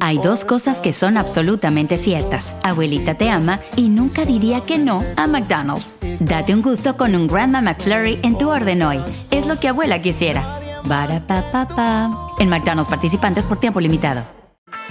Hay 0.00 0.18
dos 0.18 0.44
cosas 0.44 0.80
que 0.80 0.92
son 0.92 1.16
absolutamente 1.16 1.96
ciertas. 1.96 2.54
Abuelita 2.62 3.14
te 3.14 3.30
ama 3.30 3.60
y 3.76 3.88
nunca 3.88 4.24
diría 4.24 4.60
que 4.62 4.78
no 4.78 5.02
a 5.16 5.26
McDonald's. 5.26 5.96
Date 6.20 6.54
un 6.54 6.62
gusto 6.62 6.96
con 6.96 7.14
un 7.14 7.26
Grandma 7.26 7.62
McFlurry 7.62 8.18
en 8.22 8.36
tu 8.38 8.50
orden 8.50 8.82
hoy. 8.82 9.00
Es 9.30 9.46
lo 9.46 9.58
que 9.58 9.68
abuela 9.68 10.02
quisiera. 10.02 10.60
Barata 10.84 12.10
En 12.38 12.48
McDonald's 12.48 12.90
participantes 12.90 13.44
por 13.44 13.58
tiempo 13.58 13.80
limitado. 13.80 14.24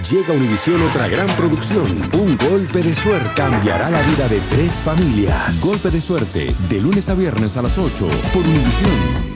Llega 0.10 0.34
Univisión 0.34 0.82
otra 0.82 1.08
gran 1.08 1.28
producción. 1.36 1.86
Un 2.14 2.38
golpe 2.38 2.82
de 2.82 2.96
suerte 2.96 3.30
cambiará 3.36 3.90
la 3.90 4.02
vida 4.02 4.28
de 4.28 4.40
tres 4.50 4.74
familias. 4.74 5.60
Golpe 5.62 5.92
de 5.92 6.02
suerte, 6.02 6.56
de 6.68 6.82
lunes 6.82 7.10
a 7.10 7.14
viernes 7.14 7.58
a 7.58 7.62
las 7.62 7.78
8 7.78 8.08
por 8.34 8.42
Univisión. 8.44 9.33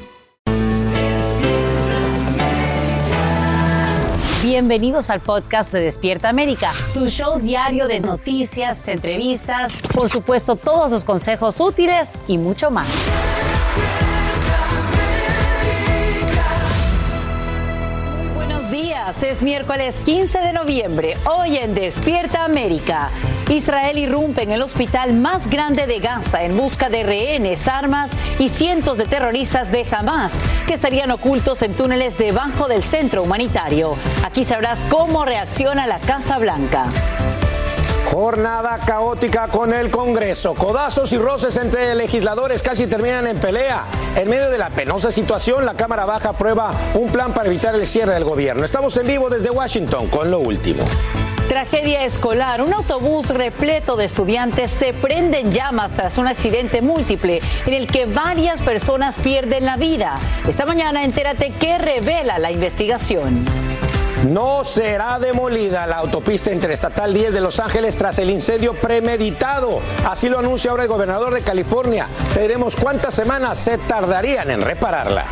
Bienvenidos 4.49 5.09
al 5.09 5.19
podcast 5.19 5.73
de 5.73 5.81
Despierta 5.81 6.29
América, 6.29 6.71
tu 6.93 7.07
show 7.09 7.37
diario 7.37 7.85
de 7.85 7.99
noticias, 7.99 8.87
entrevistas, 8.87 9.73
por 9.93 10.07
supuesto 10.07 10.55
todos 10.55 10.89
los 10.89 11.03
consejos 11.03 11.59
útiles 11.59 12.13
y 12.29 12.37
mucho 12.37 12.71
más. 12.71 12.87
Es 19.07 19.41
miércoles 19.41 19.95
15 20.03 20.39
de 20.39 20.51
noviembre, 20.51 21.15
hoy 21.31 21.57
en 21.57 21.73
Despierta 21.73 22.43
América. 22.43 23.09
Israel 23.49 23.97
irrumpe 23.97 24.43
en 24.43 24.51
el 24.51 24.61
hospital 24.61 25.13
más 25.13 25.49
grande 25.49 25.87
de 25.87 25.99
Gaza 25.99 26.43
en 26.43 26.57
busca 26.57 26.89
de 26.89 27.03
rehenes, 27.03 27.69
armas 27.69 28.11
y 28.37 28.49
cientos 28.49 28.97
de 28.97 29.05
terroristas 29.05 29.71
de 29.71 29.85
Hamas 29.89 30.41
que 30.67 30.73
estarían 30.73 31.11
ocultos 31.11 31.61
en 31.61 31.73
túneles 31.73 32.17
debajo 32.17 32.67
del 32.67 32.83
centro 32.83 33.23
humanitario. 33.23 33.93
Aquí 34.25 34.43
sabrás 34.43 34.79
cómo 34.89 35.23
reacciona 35.23 35.87
la 35.87 35.99
Casa 35.99 36.37
Blanca. 36.37 36.87
Jornada 38.19 38.79
caótica 38.83 39.47
con 39.47 39.71
el 39.71 39.91
Congreso. 39.91 40.55
Codazos 40.55 41.13
y 41.13 41.19
roces 41.19 41.55
entre 41.55 41.93
legisladores 41.93 42.63
casi 42.63 42.87
terminan 42.87 43.27
en 43.27 43.37
pelea. 43.37 43.85
En 44.15 44.27
medio 44.27 44.49
de 44.49 44.57
la 44.57 44.71
penosa 44.71 45.11
situación, 45.11 45.67
la 45.67 45.75
Cámara 45.75 46.05
Baja 46.05 46.29
aprueba 46.29 46.71
un 46.95 47.11
plan 47.11 47.31
para 47.31 47.45
evitar 47.45 47.75
el 47.75 47.85
cierre 47.85 48.15
del 48.15 48.23
gobierno. 48.23 48.65
Estamos 48.65 48.97
en 48.97 49.05
vivo 49.05 49.29
desde 49.29 49.51
Washington 49.51 50.07
con 50.07 50.31
lo 50.31 50.39
último. 50.39 50.83
Tragedia 51.47 52.05
escolar. 52.05 52.63
Un 52.63 52.73
autobús 52.73 53.29
repleto 53.29 53.95
de 53.95 54.05
estudiantes 54.05 54.71
se 54.71 54.93
prende 54.93 55.37
en 55.37 55.51
llamas 55.51 55.91
tras 55.91 56.17
un 56.17 56.27
accidente 56.27 56.81
múltiple 56.81 57.39
en 57.67 57.73
el 57.75 57.85
que 57.85 58.07
varias 58.07 58.63
personas 58.63 59.19
pierden 59.19 59.63
la 59.63 59.77
vida. 59.77 60.17
Esta 60.47 60.65
mañana 60.65 61.03
entérate 61.03 61.51
qué 61.51 61.77
revela 61.77 62.39
la 62.39 62.49
investigación. 62.49 63.45
No 64.25 64.63
será 64.63 65.19
demolida 65.19 65.85
la 65.85 65.97
autopista 65.97 66.51
interestatal 66.51 67.13
10 67.13 67.35
de 67.35 67.41
Los 67.41 67.59
Ángeles 67.59 67.97
tras 67.97 68.17
el 68.19 68.29
incendio 68.29 68.73
premeditado. 68.73 69.79
Así 70.09 70.27
lo 70.27 70.39
anuncia 70.39 70.71
ahora 70.71 70.83
el 70.83 70.89
gobernador 70.89 71.33
de 71.33 71.41
California. 71.41 72.07
Te 72.33 72.41
diremos 72.41 72.75
cuántas 72.75 73.13
semanas 73.13 73.59
se 73.59 73.77
tardarían 73.77 74.49
en 74.49 74.61
repararla. 74.61 75.25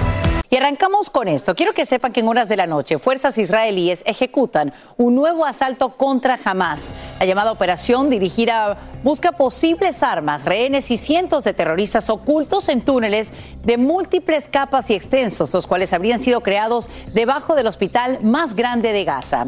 Y 0.50 0.58
arrancamos 0.58 1.10
con 1.10 1.28
esto. 1.28 1.56
Quiero 1.56 1.74
que 1.74 1.86
sepan 1.86 2.12
que 2.12 2.20
en 2.20 2.28
horas 2.28 2.48
de 2.48 2.56
la 2.56 2.68
noche 2.68 3.00
fuerzas 3.00 3.38
israelíes 3.38 4.04
ejecutan 4.06 4.74
un 4.96 5.16
nuevo 5.16 5.46
asalto 5.46 5.90
contra 5.98 6.38
Hamas. 6.44 6.94
La 7.20 7.26
llamada 7.26 7.52
operación 7.52 8.10
dirigida 8.10 8.78
busca 9.04 9.32
posibles 9.32 10.04
armas, 10.04 10.46
rehenes 10.46 10.92
y 10.92 10.98
cientos 10.98 11.44
de 11.44 11.54
terroristas 11.54 12.10
ocultos 12.10 12.70
en 12.70 12.82
túneles 12.82 13.34
de 13.64 13.78
múltiples 13.78 14.48
capas 14.48 14.90
y 14.92 14.94
extensos, 14.94 15.52
los 15.54 15.66
cuales 15.66 15.94
habrían 15.94 16.22
sido 16.22 16.42
creados 16.42 16.90
debajo 17.14 17.56
del 17.56 17.68
hospital 17.68 18.20
más 18.22 18.56
grande 18.56 18.94
de 18.94 19.04
Gaza. 19.04 19.48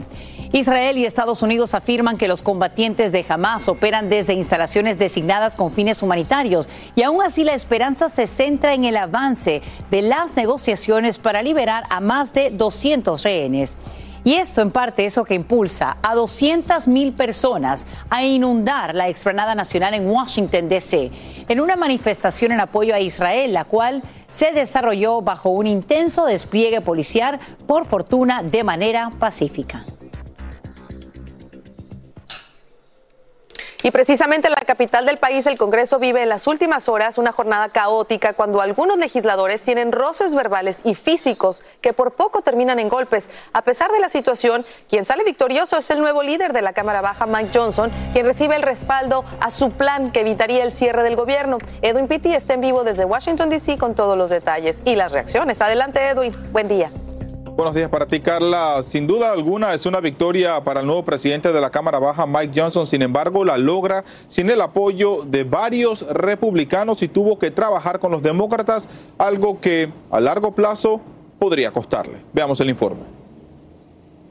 Israel 0.54 0.98
y 0.98 1.06
Estados 1.06 1.42
Unidos 1.42 1.74
afirman 1.74 2.18
que 2.18 2.30
los 2.30 2.42
combatientes 2.42 3.12
de 3.12 3.26
Hamas 3.28 3.68
operan 3.68 4.10
desde 4.10 4.34
instalaciones 4.34 4.98
designadas 4.98 5.58
con 5.58 5.74
fines 5.74 6.02
humanitarios 6.02 6.70
y 6.96 7.04
aún 7.04 7.22
así 7.22 7.44
la 7.44 7.54
esperanza 7.54 8.08
se 8.08 8.28
centra 8.28 8.74
en 8.74 8.86
el 8.86 8.96
avance 8.96 9.62
de 9.92 10.02
las 10.02 10.38
negociaciones 10.38 10.87
para 11.22 11.42
liberar 11.42 11.84
a 11.90 12.00
más 12.00 12.34
de 12.34 12.50
200 12.50 13.22
rehenes. 13.24 13.78
Y 14.24 14.36
esto 14.36 14.62
en 14.62 14.72
parte 14.72 15.06
es 15.06 15.18
lo 15.18 15.26
que 15.26 15.36
impulsa 15.36 15.98
a 16.02 16.16
200 16.16 16.88
mil 16.88 17.14
personas 17.14 17.88
a 18.10 18.24
inundar 18.24 18.96
la 18.96 19.10
explanada 19.10 19.54
nacional 19.54 19.94
en 19.94 20.10
Washington, 20.10 20.70
D.C., 20.70 21.12
en 21.48 21.60
una 21.60 21.76
manifestación 21.76 22.54
en 22.54 22.62
apoyo 22.62 22.96
a 22.96 23.00
Israel, 23.00 23.54
la 23.54 23.66
cual 23.66 24.04
se 24.30 24.52
desarrolló 24.54 25.22
bajo 25.22 25.50
un 25.50 25.68
intenso 25.68 26.26
despliegue 26.26 26.82
policial, 26.82 27.40
por 27.66 27.86
fortuna 27.86 28.44
de 28.44 28.64
manera 28.64 29.12
pacífica. 29.20 29.86
Y 33.88 33.92
precisamente 33.92 34.48
en 34.48 34.52
la 34.52 34.66
capital 34.66 35.06
del 35.06 35.16
país, 35.16 35.46
el 35.46 35.58
Congreso 35.58 35.98
vive 35.98 36.22
en 36.22 36.28
las 36.28 36.46
últimas 36.46 36.90
horas 36.90 37.18
una 37.18 37.32
jornada 37.32 37.70
caótica 37.70 38.34
cuando 38.34 38.60
algunos 38.60 38.98
legisladores 38.98 39.62
tienen 39.62 39.94
roces 39.94 40.36
verbales 40.36 40.82
y 40.84 40.94
físicos 40.94 41.64
que 41.80 41.94
por 41.94 42.12
poco 42.12 42.42
terminan 42.42 42.80
en 42.80 42.90
golpes. 42.90 43.30
A 43.54 43.62
pesar 43.62 43.90
de 43.94 44.02
la 44.02 44.10
situación, 44.10 44.66
quien 44.90 45.06
sale 45.06 45.24
victorioso 45.24 45.78
es 45.78 45.90
el 45.90 46.02
nuevo 46.02 46.22
líder 46.22 46.52
de 46.52 46.62
la 46.62 46.74
Cámara 46.74 47.00
Baja, 47.00 47.28
Mike 47.28 47.58
Johnson, 47.58 47.90
quien 48.12 48.26
recibe 48.26 48.58
el 48.58 48.64
respaldo 48.64 49.24
a 49.40 49.52
su 49.52 49.72
plan 49.72 50.12
que 50.12 50.20
evitaría 50.20 50.66
el 50.66 50.74
cierre 50.74 51.04
del 51.04 51.16
gobierno. 51.16 51.58
Edwin 51.82 52.10
Pitti 52.10 52.34
está 52.34 52.56
en 52.56 52.60
vivo 52.60 52.84
desde 52.84 53.06
Washington, 53.06 53.48
D.C. 53.50 53.78
con 53.78 53.96
todos 53.96 54.18
los 54.18 54.30
detalles 54.30 54.82
y 54.84 54.98
las 54.98 55.14
reacciones. 55.14 55.62
Adelante, 55.62 56.06
Edwin. 56.10 56.34
Buen 56.52 56.68
día. 56.68 56.92
Buenos 57.58 57.74
días 57.74 57.90
para 57.90 58.06
ti, 58.06 58.20
Carla. 58.20 58.84
Sin 58.84 59.08
duda 59.08 59.32
alguna 59.32 59.74
es 59.74 59.88
una 59.88 60.00
victoria 60.00 60.64
para 60.64 60.82
el 60.82 60.86
nuevo 60.86 61.04
presidente 61.04 61.52
de 61.52 61.60
la 61.60 61.72
Cámara 61.72 61.98
Baja, 61.98 62.28
Mike 62.28 62.54
Johnson. 62.56 62.86
Sin 62.86 63.02
embargo, 63.02 63.44
la 63.44 63.58
logra 63.58 64.06
sin 64.28 64.52
el 64.52 64.62
apoyo 64.62 65.24
de 65.26 65.44
varios 65.44 66.04
republicanos 66.08 67.02
y 67.02 67.08
tuvo 67.08 67.40
que 67.40 67.50
trabajar 67.50 67.98
con 67.98 68.12
los 68.12 68.22
demócratas, 68.22 68.88
algo 69.18 69.60
que 69.60 69.92
a 70.12 70.20
largo 70.20 70.52
plazo 70.52 71.02
podría 71.40 71.72
costarle. 71.72 72.20
Veamos 72.32 72.60
el 72.60 72.70
informe. 72.70 73.17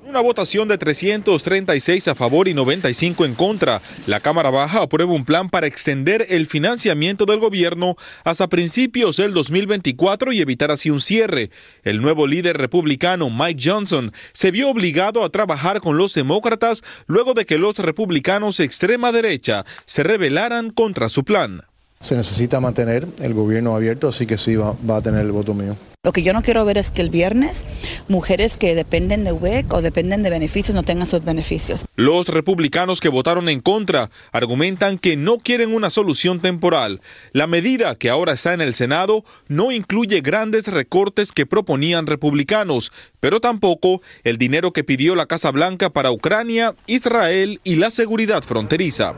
Una 0.09 0.21
votación 0.21 0.69
de 0.69 0.79
336 0.79 2.07
a 2.07 2.15
favor 2.15 2.47
y 2.47 2.55
95 2.55 3.25
en 3.25 3.35
contra. 3.35 3.83
La 4.07 4.21
Cámara 4.21 4.51
Baja 4.51 4.83
aprueba 4.83 5.13
un 5.13 5.25
plan 5.25 5.51
para 5.51 5.67
extender 5.67 6.27
el 6.29 6.47
financiamiento 6.47 7.27
del 7.27 7.41
gobierno 7.41 7.97
hasta 8.23 8.47
principios 8.47 9.17
del 9.17 9.35
2024 9.35 10.33
y 10.33 10.41
evitar 10.41 10.71
así 10.71 10.91
un 10.91 11.01
cierre. 11.01 11.51
El 11.83 12.01
nuevo 12.01 12.29
líder 12.29 12.57
republicano, 12.57 13.31
Mike 13.31 13.69
Johnson, 13.69 14.13
se 14.33 14.53
vio 14.53 14.71
obligado 14.71 15.25
a 15.25 15.31
trabajar 15.31 15.81
con 15.81 15.99
los 15.99 16.15
demócratas 16.15 16.85
luego 17.09 17.35
de 17.35 17.45
que 17.45 17.59
los 17.59 17.77
republicanos 17.77 18.61
extrema 18.61 19.11
derecha 19.11 19.65
se 19.87 20.05
rebelaran 20.05 20.71
contra 20.71 21.09
su 21.09 21.25
plan. 21.25 21.65
Se 22.01 22.15
necesita 22.15 22.61
mantener 22.61 23.07
el 23.21 23.35
gobierno 23.35 23.75
abierto, 23.75 24.09
así 24.09 24.27
que 24.27 24.39
sí 24.39 24.57
va, 24.57 24.75
va 24.89 24.99
a 24.99 25.03
tener 25.03 25.23
el 25.23 25.33
voto 25.33 25.55
mío. 25.55 25.77
Lo 26.07 26.13
que 26.13 26.23
yo 26.23 26.33
no 26.33 26.43
quiero 26.43 26.65
ver 26.65 26.79
es 26.79 26.93
que 26.93 27.03
el 27.03 27.11
viernes 27.11 27.65
mujeres 28.07 28.57
que 28.57 28.77
dependen 28.77 29.25
de 29.25 29.33
WEC 29.33 29.73
o 29.73 29.83
dependen 29.83 30.23
de 30.23 30.31
beneficios 30.31 30.73
no 30.73 30.85
tengan 30.85 31.09
sus 31.09 31.25
beneficios. 31.25 31.85
Los 31.97 32.29
republicanos 32.29 33.01
que 33.01 33.09
votaron 33.09 33.49
en 33.49 33.59
contra 33.59 34.11
argumentan 34.31 34.99
que 34.99 35.17
no 35.17 35.39
quieren 35.39 35.75
una 35.75 35.91
solución 35.91 36.39
temporal. 36.39 37.01
La 37.33 37.49
medida 37.49 37.97
que 37.97 38.09
ahora 38.09 38.35
está 38.35 38.55
en 38.55 38.61
el 38.61 38.75
Senado 38.75 39.25
no 39.49 39.73
incluye 39.73 40.21
grandes 40.21 40.69
recortes 40.69 41.33
que 41.33 41.45
proponían 41.45 42.07
republicanos, 42.07 42.93
pero 43.19 43.41
tampoco 43.41 44.01
el 44.23 44.39
dinero 44.39 44.73
que 44.73 44.85
pidió 44.85 45.17
la 45.17 45.27
Casa 45.27 45.51
Blanca 45.51 45.91
para 45.91 46.13
Ucrania, 46.13 46.77
Israel 46.87 47.61
y 47.65 47.75
la 47.75 47.91
seguridad 47.91 48.45
fronteriza. 48.45 49.17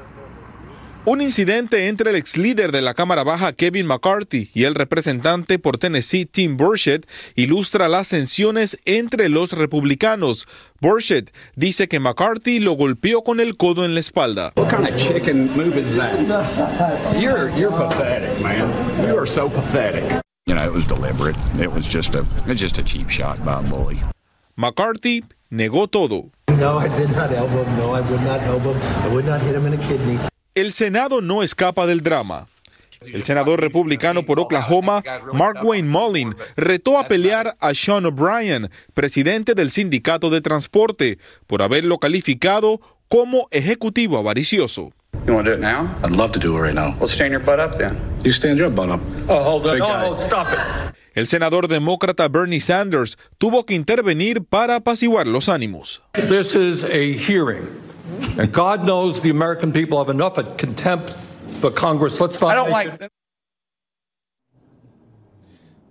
Un 1.09 1.23
incidente 1.23 1.89
entre 1.89 2.11
el 2.11 2.17
ex 2.17 2.37
líder 2.37 2.71
de 2.71 2.83
la 2.83 2.93
Cámara 2.93 3.25
Baja 3.25 3.55
Kevin 3.55 3.87
McCarthy 3.87 4.51
y 4.53 4.65
el 4.65 4.75
representante 4.75 5.59
por 5.59 5.79
Tennessee 5.79 6.27
Tim 6.27 6.59
Burchett 6.59 7.09
ilustra 7.35 7.89
las 7.89 8.11
tensiones 8.11 8.77
entre 8.85 9.31
los 9.31 9.53
republicanos. 9.53 10.47
Burchett 10.83 11.33
dice 11.57 11.89
que 11.89 11.99
McCarthy 11.99 12.61
lo 12.61 12.73
golpeó 12.73 13.25
con 13.25 13.41
el 13.41 13.57
codo 13.57 13.87
en 13.87 13.95
la 13.95 14.01
espalda. 14.01 14.53
What 14.57 14.69
kind 14.69 14.87
of 14.87 14.97
chicken 14.99 15.51
move 15.57 15.79
is 15.79 15.97
that? 15.97 16.13
You're 17.19 17.49
you're 17.59 17.73
pathetic, 17.73 18.39
man. 18.43 18.69
You 19.09 19.17
are 19.17 19.27
so 19.27 19.49
pathetic. 19.49 20.05
You 20.45 20.57
know, 20.57 20.63
it 20.63 20.75
was 20.75 20.85
deliberate. 20.85 21.37
It 21.59 21.73
was 21.73 21.87
just 21.87 22.15
a 22.15 22.27
it 22.45 22.49
was 22.49 22.61
just 22.61 22.77
a 22.77 22.83
cheap 22.83 23.09
shot 23.09 23.43
by 23.47 23.61
a 23.61 23.63
bully. 23.63 23.99
McCarthy 24.57 25.25
negó 25.51 25.91
todo. 25.91 26.33
No, 26.61 26.77
I 26.77 26.89
did 26.99 27.09
not 27.17 27.33
elbow 27.33 27.65
him. 27.65 27.79
No, 27.79 27.95
I 27.95 28.03
would 28.03 28.23
not 28.25 28.43
elbow 28.43 28.75
him. 28.75 28.83
I 29.05 29.15
would 29.15 29.25
not 29.25 29.41
hit 29.41 29.55
him 29.55 29.65
in 29.65 29.71
the 29.71 29.83
kidney. 29.87 30.19
El 30.59 30.73
Senado 30.73 31.21
no 31.21 31.45
escapa 31.45 31.87
del 31.87 32.01
drama. 32.03 32.49
El 33.01 33.23
senador 33.23 33.61
republicano 33.61 34.27
por 34.27 34.41
Oklahoma, 34.41 35.05
Mark 35.33 35.61
Wayne 35.63 35.89
Mullin, 35.89 36.35
retó 36.57 36.99
a 36.99 37.07
pelear 37.07 37.57
a 37.61 37.73
Sean 37.75 38.07
O'Brien, 38.07 38.69
presidente 38.93 39.55
del 39.55 39.71
sindicato 39.71 40.31
de 40.31 40.41
transporte, 40.41 41.19
por 41.47 41.63
haberlo 41.63 41.99
calificado 41.99 42.81
como 43.07 43.47
ejecutivo 43.53 44.19
avaricioso. 44.19 44.93
You 45.29 45.35
want 45.35 45.47
to 45.47 45.53
do 45.53 45.59
it 45.59 45.61
now? 45.61 45.89
I'd 46.03 46.17
love 46.17 46.33
to 46.33 46.41
do 46.41 46.57
it 46.57 46.61
right 46.61 46.75
now. 46.75 46.97
Well, 46.99 47.07
stand 47.07 47.31
your 47.31 47.41
butt 47.41 47.61
up 47.61 47.77
then. 47.79 47.97
You 48.25 48.33
stand 48.33 48.59
your 48.59 48.69
butt 48.69 48.91
up. 48.91 49.01
Oh, 49.29 49.45
hold 49.45 49.65
on. 49.65 49.81
Oh, 49.81 50.17
stop 50.17 50.49
it. 50.53 50.59
El 51.15 51.29
senador 51.29 51.69
demócrata 51.69 52.27
Bernie 52.29 52.61
Sanders 52.61 53.17
tuvo 53.39 53.65
que 53.65 53.75
intervenir 53.75 54.43
para 54.43 54.75
apaciguar 54.75 55.29
los 55.29 55.49
ánimos. 55.49 56.03
This 56.15 56.57
is 56.57 56.83
a 56.83 57.17
hearing. 57.17 57.67
And 58.39 58.53
God 58.53 58.85
knows 58.85 59.21
the 59.21 59.31
American 59.31 59.73
people 59.73 59.99
have 59.99 60.11
enough 60.11 60.35
contempt 60.57 61.15
for 61.61 61.71
Congress. 61.71 62.21
Let's 62.21 62.41
not 62.41 62.53
I 62.53 62.55
don't 62.55 62.71
like 62.71 63.11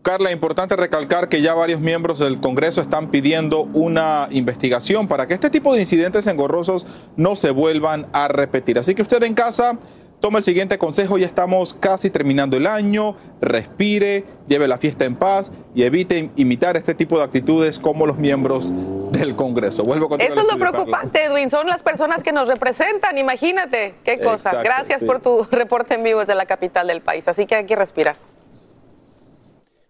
Carla, 0.08 0.31
importante 0.31 0.78
recalcar 0.78 1.28
que 1.28 1.42
ya 1.42 1.54
varios 1.54 1.81
miembros 1.81 2.19
del 2.19 2.40
Congreso 2.40 2.80
están 2.80 3.12
pidiendo 3.12 3.64
una 3.74 4.30
investigación 4.31 5.10
para 5.10 5.28
que 5.28 5.34
este 5.34 5.50
tipo 5.50 5.74
de 5.74 5.81
incidentes 5.81 6.28
engorrosos 6.28 6.88
no 7.18 7.36
se 7.36 7.52
vuelvan 7.52 8.08
a 8.14 8.30
repetir. 8.30 8.80
Así 8.80 8.96
que 8.96 9.02
usted 9.02 9.22
en 9.24 9.34
casa 9.34 9.78
tome 10.22 10.38
el 10.38 10.46
siguiente 10.46 10.78
consejo, 10.78 11.18
ya 11.18 11.25
estamos 11.25 11.74
casi 11.74 12.10
terminando 12.10 12.56
el 12.56 12.68
año, 12.68 13.18
respire, 13.42 14.24
lleve 14.48 14.69
la 14.69 14.78
fiesta 14.78 15.04
en 15.04 15.18
paz 15.18 15.52
y 15.75 15.84
evite 15.84 16.30
imitar 16.38 16.78
este 16.78 16.96
tipo 16.96 17.18
de 17.18 17.25
actitudes 17.25 17.78
como 17.78 18.08
los 18.08 18.18
miembros 18.18 18.72
del 19.19 19.36
Congreso. 19.36 19.84
Vuelvo 19.84 20.10
contigo 20.10 20.31
Eso 20.31 20.42
es 20.42 20.48
lo 20.48 20.58
preocupante, 20.58 21.25
Edwin, 21.25 21.50
son 21.50 21.68
las 21.68 21.84
personas 21.84 22.24
que 22.24 22.31
nos 22.31 22.48
representan, 22.48 23.18
imagínate, 23.18 23.96
qué 24.04 24.19
cosa. 24.19 24.62
Gracias 24.62 25.04
por 25.04 25.19
tu 25.19 25.44
reporte 25.52 25.96
en 25.96 26.04
vivo 26.04 26.19
desde 26.19 26.36
la 26.36 26.46
capital 26.46 26.88
del 26.88 27.02
país, 27.02 27.28
así 27.28 27.46
que 27.46 27.56
hay 27.56 27.66
que 27.66 27.75
respirar. 27.75 28.16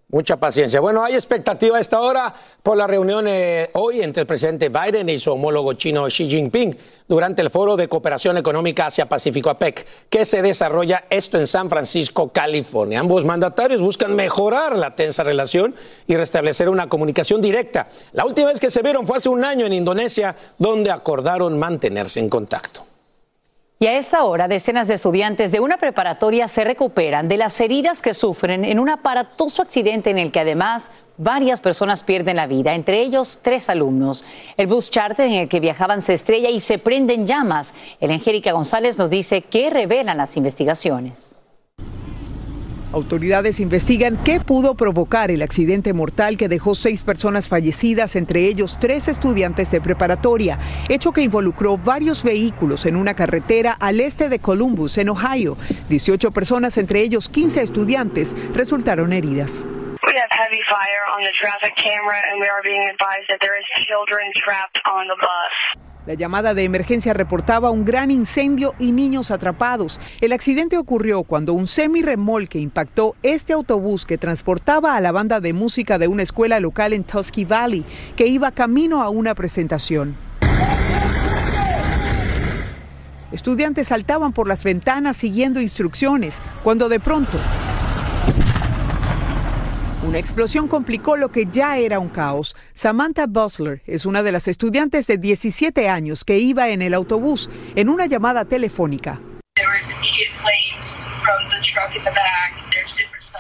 Mucha 0.10 0.38
paciencia. 0.38 0.80
Bueno, 0.80 1.04
hay 1.04 1.16
expectativa 1.16 1.78
a 1.78 1.82
esta 1.82 2.00
hora 2.00 2.34
por 2.64 2.78
la 2.78 2.88
reunión 2.88 3.26
eh, 3.28 3.70
hoy 3.74 4.02
entre 4.02 4.22
el 4.22 4.28
presidente 4.28 4.70
Biden 4.70 5.10
y 5.10 5.20
su 5.20 5.34
homólogo 5.34 5.74
chino 5.74 6.06
Xi 6.06 6.30
Jinping 6.30 6.78
durante 7.10 7.42
el 7.42 7.50
Foro 7.50 7.76
de 7.76 7.90
Cooperación 7.90 8.38
Económica 8.38 8.86
Asia-Pacífico 8.86 9.50
APEC, 9.50 9.86
que 10.10 10.24
se 10.24 10.42
desarrolla 10.42 11.04
esto 11.10 11.38
en 11.38 11.46
San 11.46 11.70
Francisco, 11.70 12.30
California. 12.32 13.02
Ambos 13.02 13.26
mandatarios 13.26 13.82
buscan 13.82 14.16
mejorar 14.16 14.78
la 14.78 14.96
tensa 14.96 15.26
relación 15.26 15.76
y 16.08 16.16
restablecer 16.16 16.70
una 16.70 16.88
comunicación 16.88 17.42
directa. 17.42 17.90
La 18.14 18.26
última 18.26 18.48
vez 18.48 18.62
que 18.62 18.72
se 18.72 18.82
vieron 18.82 19.06
fue 19.06 19.18
hace 19.18 19.28
un 19.28 19.44
año 19.44 19.66
en 19.66 19.74
Indonesia, 19.74 20.38
donde 20.58 20.90
acordaron 20.90 21.60
mantenerse 21.60 22.22
en 22.22 22.30
contacto. 22.30 22.97
Y 23.80 23.86
a 23.86 23.96
esta 23.96 24.24
hora, 24.24 24.48
decenas 24.48 24.88
de 24.88 24.96
estudiantes 24.96 25.52
de 25.52 25.60
una 25.60 25.78
preparatoria 25.78 26.48
se 26.48 26.64
recuperan 26.64 27.28
de 27.28 27.38
las 27.38 27.62
heridas 27.62 28.02
que 28.02 28.16
sufren 28.16 28.66
en 28.66 28.80
un 28.80 28.90
aparatoso 28.90 29.62
accidente 29.62 30.10
en 30.10 30.18
el 30.18 30.32
que 30.32 30.40
además 30.40 30.90
varias 31.18 31.62
personas 31.62 32.02
pierden 32.02 32.38
la 32.38 32.48
vida, 32.48 32.74
entre 32.74 33.02
ellos 33.02 33.40
tres 33.44 33.70
alumnos. 33.70 34.24
El 34.58 34.66
bus 34.66 34.90
charter 34.90 35.28
en 35.28 35.34
el 35.34 35.48
que 35.48 35.60
viajaban 35.60 36.02
se 36.02 36.14
estrella 36.14 36.50
y 36.50 36.60
se 36.60 36.80
prenden 36.80 37.28
llamas. 37.28 37.76
El 38.00 38.10
Angélica 38.10 38.52
González 38.52 38.98
nos 38.98 39.12
dice 39.12 39.44
qué 39.44 39.70
revelan 39.70 40.18
las 40.18 40.38
investigaciones. 40.38 41.38
Autoridades 42.94 43.60
investigan 43.60 44.18
qué 44.24 44.40
pudo 44.40 44.76
provocar 44.76 45.30
el 45.30 45.42
accidente 45.42 45.92
mortal 45.92 46.38
que 46.38 46.48
dejó 46.48 46.74
seis 46.74 47.04
personas 47.04 47.50
fallecidas, 47.50 48.16
entre 48.16 48.46
ellos 48.46 48.78
tres 48.80 49.10
estudiantes 49.10 49.70
de 49.72 49.82
preparatoria, 49.82 50.58
hecho 50.88 51.12
que 51.12 51.22
involucró 51.22 51.78
varios 51.78 52.24
vehículos 52.24 52.86
en 52.86 52.96
una 52.96 53.14
carretera 53.14 53.76
al 53.78 54.00
este 54.00 54.30
de 54.30 54.40
Columbus, 54.40 54.98
en 54.98 55.10
Ohio. 55.10 55.58
18 55.90 56.32
personas, 56.32 56.78
entre 56.78 57.02
ellos 57.02 57.28
15 57.28 57.62
estudiantes, 57.62 58.34
resultaron 58.54 59.12
heridas. 59.12 59.68
La 66.08 66.14
llamada 66.14 66.54
de 66.54 66.64
emergencia 66.64 67.14
reportaba 67.14 67.70
un 67.70 67.84
gran 67.84 68.12
incendio 68.12 68.74
y 68.80 68.94
niños 68.94 69.30
atrapados. 69.30 70.00
El 70.22 70.32
accidente 70.32 70.78
ocurrió 70.78 71.24
cuando 71.24 71.52
un 71.52 71.68
semi-remolque 71.68 72.60
impactó 72.60 73.18
este 73.24 73.52
autobús 73.52 74.06
que 74.06 74.18
transportaba 74.18 74.96
a 74.96 75.02
la 75.02 75.12
banda 75.12 75.42
de 75.42 75.52
música 75.52 75.98
de 75.98 76.08
una 76.08 76.24
escuela 76.24 76.62
local 76.62 76.94
en 76.94 77.04
Tusky 77.04 77.44
Valley, 77.44 77.84
que 78.16 78.26
iba 78.26 78.52
camino 78.52 79.02
a 79.02 79.10
una 79.10 79.36
presentación. 79.36 80.16
Estudiantes 83.34 83.88
saltaban 83.88 84.32
por 84.32 84.48
las 84.48 84.64
ventanas 84.64 85.18
siguiendo 85.18 85.60
instrucciones, 85.60 86.38
cuando 86.64 86.88
de 86.88 87.02
pronto 87.02 87.38
una 90.08 90.20
explosión 90.20 90.70
complicó 90.70 91.18
lo 91.18 91.30
que 91.30 91.48
ya 91.52 91.78
era 91.78 92.00
un 92.00 92.08
caos. 92.08 92.56
Samantha 92.74 93.26
Bosler 93.28 93.82
es 93.86 94.06
una 94.06 94.24
de 94.24 94.32
las 94.32 94.48
estudiantes 94.48 95.06
de 95.06 95.18
17 95.18 95.90
años 95.90 96.24
que 96.24 96.40
iba 96.40 96.70
en 96.70 96.82
el 96.82 96.94
autobús 96.94 97.50
en 97.76 97.90
una 97.90 98.06
llamada 98.06 98.46
telefónica. 98.46 99.20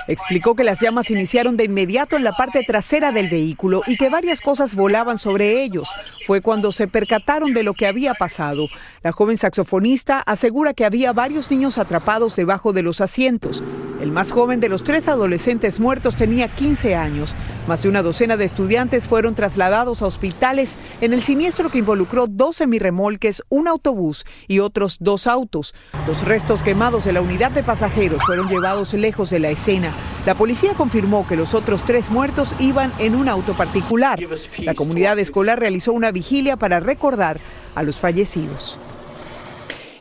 Explicó 0.07 0.55
que 0.55 0.63
las 0.63 0.81
llamas 0.81 1.09
iniciaron 1.09 1.55
de 1.55 1.63
inmediato 1.63 2.17
en 2.17 2.23
la 2.23 2.33
parte 2.33 2.63
trasera 2.63 3.11
del 3.11 3.29
vehículo 3.29 3.81
y 3.87 3.95
que 3.95 4.09
varias 4.09 4.41
cosas 4.41 4.75
volaban 4.75 5.17
sobre 5.17 5.63
ellos. 5.63 5.89
Fue 6.25 6.41
cuando 6.41 6.73
se 6.73 6.87
percataron 6.87 7.53
de 7.53 7.63
lo 7.63 7.73
que 7.73 7.87
había 7.87 8.13
pasado. 8.13 8.67
La 9.03 9.13
joven 9.13 9.37
saxofonista 9.37 10.19
asegura 10.19 10.73
que 10.73 10.85
había 10.85 11.13
varios 11.13 11.49
niños 11.49 11.77
atrapados 11.77 12.35
debajo 12.35 12.73
de 12.73 12.83
los 12.83 12.99
asientos. 12.99 13.63
El 13.99 14.11
más 14.11 14.31
joven 14.31 14.59
de 14.59 14.69
los 14.69 14.83
tres 14.83 15.07
adolescentes 15.07 15.79
muertos 15.79 16.15
tenía 16.15 16.47
15 16.47 16.95
años. 16.95 17.33
Más 17.67 17.81
de 17.81 17.89
una 17.89 18.03
docena 18.03 18.37
de 18.37 18.45
estudiantes 18.45 19.07
fueron 19.07 19.33
trasladados 19.33 20.01
a 20.01 20.05
hospitales 20.05 20.77
en 21.01 21.13
el 21.13 21.23
siniestro 21.23 21.69
que 21.69 21.79
involucró 21.79 22.27
dos 22.27 22.57
semirremolques, 22.57 23.41
un 23.49 23.67
autobús 23.67 24.25
y 24.47 24.59
otros 24.59 24.97
dos 24.99 25.25
autos. 25.25 25.73
Los 26.07 26.23
restos 26.23 26.61
quemados 26.61 27.05
de 27.05 27.13
la 27.13 27.21
unidad 27.21 27.49
de 27.51 27.63
pasajeros 27.63 28.21
fueron 28.23 28.47
llevados 28.47 28.93
lejos 28.93 29.31
de 29.31 29.39
la 29.39 29.49
escena. 29.49 29.95
La 30.27 30.35
policía 30.35 30.73
confirmó 30.75 31.27
que 31.27 31.35
los 31.35 31.55
otros 31.55 31.83
tres 31.83 32.11
muertos 32.11 32.53
iban 32.59 32.93
en 32.99 33.15
un 33.15 33.27
auto 33.27 33.53
particular. 33.53 34.19
La 34.59 34.75
comunidad 34.75 35.17
escolar 35.17 35.59
realizó 35.59 35.91
una 35.91 36.11
vigilia 36.11 36.55
para 36.55 36.79
recordar 36.79 37.39
a 37.73 37.81
los 37.81 37.97
fallecidos. 37.97 38.77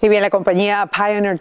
Y 0.01 0.09
bien, 0.09 0.23
la 0.23 0.31
compañía 0.31 0.89
Pioneer 0.95 1.39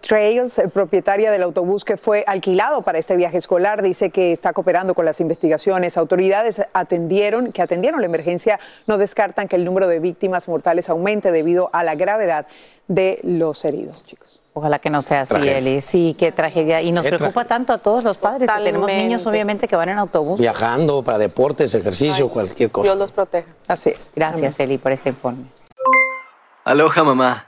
Trails, 0.00 0.58
eh, 0.58 0.68
propietaria 0.68 1.30
del 1.30 1.42
autobús 1.42 1.84
que 1.84 1.96
fue 1.96 2.24
alquilado 2.26 2.82
para 2.82 2.98
este 2.98 3.16
viaje 3.16 3.38
escolar, 3.38 3.82
dice 3.82 4.10
que 4.10 4.32
está 4.32 4.52
cooperando 4.52 4.94
con 4.94 5.04
las 5.04 5.20
investigaciones. 5.20 5.96
Autoridades 5.96 6.62
atendieron, 6.72 7.52
que 7.52 7.62
atendieron 7.62 8.00
la 8.00 8.06
emergencia 8.06 8.60
no 8.86 8.98
descartan 8.98 9.48
que 9.48 9.56
el 9.56 9.64
número 9.64 9.88
de 9.88 10.00
víctimas 10.00 10.48
mortales 10.48 10.88
aumente 10.88 11.32
debido 11.32 11.70
a 11.72 11.82
la 11.82 11.94
gravedad 11.94 12.46
de 12.86 13.20
los 13.22 13.64
heridos, 13.64 14.04
chicos. 14.04 14.40
Ojalá 14.54 14.78
que 14.78 14.90
no 14.90 15.02
sea 15.02 15.20
así, 15.20 15.36
Eli. 15.48 15.80
Sí, 15.80 16.16
qué 16.18 16.32
tragedia. 16.32 16.82
Y 16.82 16.90
nos 16.90 17.04
preocupa 17.04 17.44
tanto 17.44 17.72
a 17.72 17.78
todos 17.78 18.02
los 18.02 18.16
padres 18.16 18.48
que 18.50 18.64
tenemos 18.64 18.88
niños, 18.90 19.24
obviamente, 19.26 19.68
que 19.68 19.76
van 19.76 19.88
en 19.88 19.98
autobús. 19.98 20.40
Viajando 20.40 21.02
para 21.04 21.18
deportes, 21.18 21.74
ejercicio, 21.74 22.28
cualquier 22.28 22.70
cosa. 22.70 22.88
Dios 22.88 22.98
los 22.98 23.12
proteja. 23.12 23.48
Así 23.68 23.90
es. 23.90 24.12
Gracias, 24.16 24.58
Eli, 24.58 24.78
por 24.78 24.90
este 24.90 25.10
informe. 25.10 25.44
Aloha, 26.64 27.04
mamá. 27.04 27.47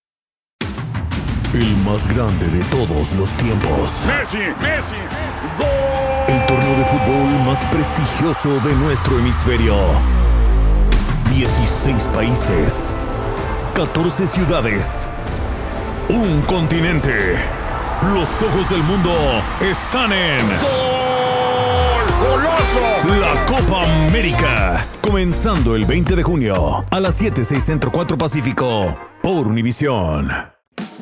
El 1.53 1.75
más 1.83 2.07
grande 2.07 2.47
de 2.47 2.63
todos 2.65 3.11
los 3.11 3.35
tiempos. 3.35 4.05
Messi, 4.07 4.37
Messi, 4.37 4.95
gol. 5.57 5.67
El 6.29 6.45
torneo 6.45 6.77
de 6.77 6.85
fútbol 6.85 7.45
más 7.45 7.65
prestigioso 7.65 8.57
de 8.61 8.73
nuestro 8.75 9.19
hemisferio. 9.19 9.75
16 11.29 12.07
países, 12.13 12.93
14 13.75 14.27
ciudades, 14.27 15.09
un 16.07 16.41
continente. 16.43 17.35
Los 18.13 18.41
ojos 18.43 18.69
del 18.69 18.83
mundo 18.83 19.11
están 19.59 20.13
en. 20.13 20.39
¡Gol! 20.39 20.69
¡Goloso! 22.29 23.19
La 23.19 23.45
Copa 23.45 23.83
América. 24.07 24.85
Comenzando 25.01 25.75
el 25.75 25.83
20 25.83 26.15
de 26.15 26.23
junio 26.23 26.85
a 26.89 26.99
las 27.01 27.15
7, 27.15 27.43
6 27.43 27.61
Centro 27.61 27.91
4 27.91 28.17
Pacífico 28.17 28.95
por 29.21 29.47
Univisión. 29.47 30.31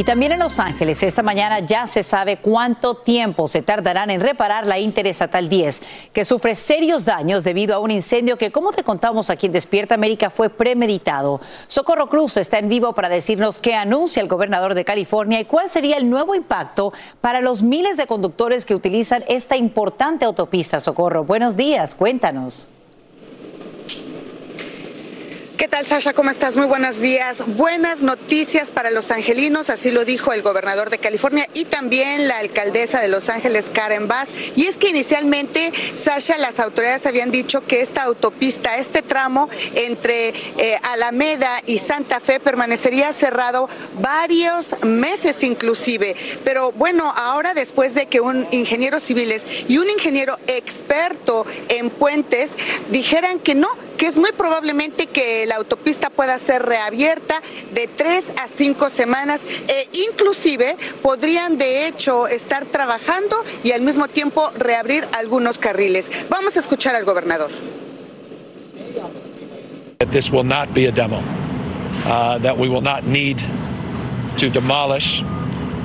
Y 0.00 0.04
también 0.04 0.32
en 0.32 0.38
Los 0.38 0.58
Ángeles, 0.60 1.02
esta 1.02 1.22
mañana 1.22 1.60
ya 1.60 1.86
se 1.86 2.02
sabe 2.02 2.38
cuánto 2.38 2.94
tiempo 2.94 3.48
se 3.48 3.60
tardarán 3.60 4.08
en 4.08 4.22
reparar 4.22 4.66
la 4.66 4.78
Interestatal 4.78 5.50
10, 5.50 5.82
que 6.14 6.24
sufre 6.24 6.54
serios 6.54 7.04
daños 7.04 7.44
debido 7.44 7.74
a 7.74 7.80
un 7.80 7.90
incendio 7.90 8.38
que, 8.38 8.50
como 8.50 8.72
te 8.72 8.82
contamos 8.82 9.28
aquí 9.28 9.44
en 9.44 9.52
Despierta 9.52 9.96
América, 9.96 10.30
fue 10.30 10.48
premeditado. 10.48 11.42
Socorro 11.66 12.08
Cruz 12.08 12.38
está 12.38 12.58
en 12.58 12.70
vivo 12.70 12.94
para 12.94 13.10
decirnos 13.10 13.58
qué 13.58 13.74
anuncia 13.74 14.22
el 14.22 14.28
gobernador 14.28 14.72
de 14.72 14.86
California 14.86 15.38
y 15.38 15.44
cuál 15.44 15.68
sería 15.68 15.98
el 15.98 16.08
nuevo 16.08 16.34
impacto 16.34 16.94
para 17.20 17.42
los 17.42 17.60
miles 17.60 17.98
de 17.98 18.06
conductores 18.06 18.64
que 18.64 18.74
utilizan 18.74 19.22
esta 19.28 19.58
importante 19.58 20.24
autopista. 20.24 20.80
Socorro, 20.80 21.24
buenos 21.24 21.58
días, 21.58 21.94
cuéntanos. 21.94 22.70
¿Qué 25.60 25.68
tal, 25.68 25.86
Sasha? 25.86 26.14
¿Cómo 26.14 26.30
estás? 26.30 26.56
Muy 26.56 26.64
buenos 26.64 27.00
días. 27.00 27.44
Buenas 27.46 28.00
noticias 28.00 28.70
para 28.70 28.90
los 28.90 29.10
angelinos, 29.10 29.68
así 29.68 29.90
lo 29.90 30.06
dijo 30.06 30.32
el 30.32 30.40
gobernador 30.40 30.88
de 30.88 30.96
California 30.96 31.46
y 31.52 31.66
también 31.66 32.28
la 32.28 32.38
alcaldesa 32.38 33.02
de 33.02 33.08
Los 33.08 33.28
Ángeles, 33.28 33.70
Karen 33.70 34.08
Bass. 34.08 34.32
Y 34.56 34.64
es 34.64 34.78
que 34.78 34.88
inicialmente, 34.88 35.70
Sasha, 35.92 36.38
las 36.38 36.60
autoridades 36.60 37.04
habían 37.04 37.30
dicho 37.30 37.60
que 37.66 37.82
esta 37.82 38.04
autopista, 38.04 38.78
este 38.78 39.02
tramo 39.02 39.50
entre 39.74 40.28
eh, 40.28 40.78
Alameda 40.82 41.60
y 41.66 41.76
Santa 41.76 42.20
Fe 42.20 42.40
permanecería 42.40 43.12
cerrado 43.12 43.68
varios 44.00 44.82
meses 44.82 45.44
inclusive. 45.44 46.16
Pero 46.42 46.72
bueno, 46.72 47.12
ahora 47.14 47.52
después 47.52 47.92
de 47.92 48.06
que 48.06 48.22
un 48.22 48.48
ingeniero 48.50 48.98
civiles 48.98 49.66
y 49.68 49.76
un 49.76 49.90
ingeniero 49.90 50.38
experto 50.46 51.44
en 51.68 51.90
puentes 51.90 52.52
dijeran 52.88 53.40
que 53.40 53.54
no, 53.54 53.68
que 54.00 54.06
es 54.06 54.16
muy 54.16 54.32
probablemente 54.32 55.08
que 55.08 55.44
la 55.44 55.56
autopista 55.56 56.08
pueda 56.08 56.38
ser 56.38 56.62
reabierta 56.62 57.34
de 57.74 57.86
tres 57.86 58.32
a 58.42 58.46
cinco 58.46 58.88
semanas 58.88 59.44
e 59.68 59.90
inclusive 60.08 60.74
podrían 61.02 61.58
de 61.58 61.86
hecho 61.86 62.26
estar 62.26 62.64
trabajando 62.64 63.36
y 63.62 63.72
al 63.72 63.82
mismo 63.82 64.08
tiempo 64.08 64.50
reabrir 64.56 65.06
algunos 65.12 65.58
carriles. 65.58 66.08
Vamos 66.30 66.56
a 66.56 66.60
escuchar 66.60 66.96
al 66.96 67.04
gobernador. 67.04 67.50
This 70.10 70.30
will 70.32 70.44
not 70.44 70.72
be 70.72 70.86
a 70.86 70.90
demo, 70.90 71.22
uh, 72.06 72.38
that 72.38 72.56
we 72.56 72.70
will 72.70 72.80
not 72.80 73.04
need 73.04 73.42
to 74.38 74.48
demolish 74.48 75.22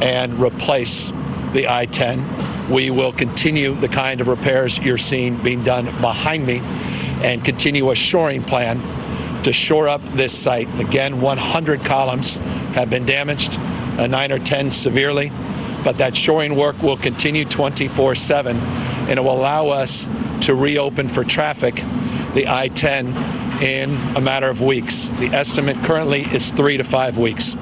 and 0.01 0.39
replace 0.39 1.11
the 1.51 1.67
I 1.67 1.85
10. 1.87 2.23
We 2.71 2.91
will 2.91 3.11
continue 3.11 3.75
the 3.75 3.89
kind 3.89 4.21
of 4.21 4.29
repairs 4.29 4.79
you're 4.79 4.97
seeing 4.97 5.35
being 5.43 5.65
done 5.65 5.91
behind 5.99 6.47
me 6.47 6.61
and 7.23 7.43
continue 7.43 7.91
a 7.91 7.95
shoring 7.95 8.43
plan 8.43 8.81
to 9.43 9.53
shore 9.53 9.87
up 9.87 10.03
this 10.13 10.37
site. 10.37 10.67
Again, 10.79 11.21
100 11.21 11.85
columns 11.85 12.37
have 12.73 12.89
been 12.89 13.05
damaged, 13.05 13.59
uh, 13.59 14.07
nine 14.07 14.31
or 14.31 14.39
10 14.39 14.71
severely, 14.71 15.31
but 15.83 15.99
that 15.99 16.15
shoring 16.15 16.55
work 16.55 16.81
will 16.81 16.97
continue 16.97 17.45
24 17.45 18.15
7 18.15 18.57
and 18.57 19.19
it 19.19 19.21
will 19.21 19.37
allow 19.37 19.67
us 19.67 20.09
to 20.41 20.55
reopen 20.55 21.07
for 21.07 21.23
traffic 21.23 21.75
the 22.33 22.47
I 22.47 22.67
10 22.67 23.07
in 23.61 23.95
a 24.17 24.21
matter 24.21 24.49
of 24.49 24.61
weeks. 24.61 25.09
The 25.11 25.27
estimate 25.27 25.77
currently 25.83 26.23
is 26.23 26.51
three 26.51 26.77
to 26.77 26.83
five 26.83 27.17
weeks. 27.17 27.55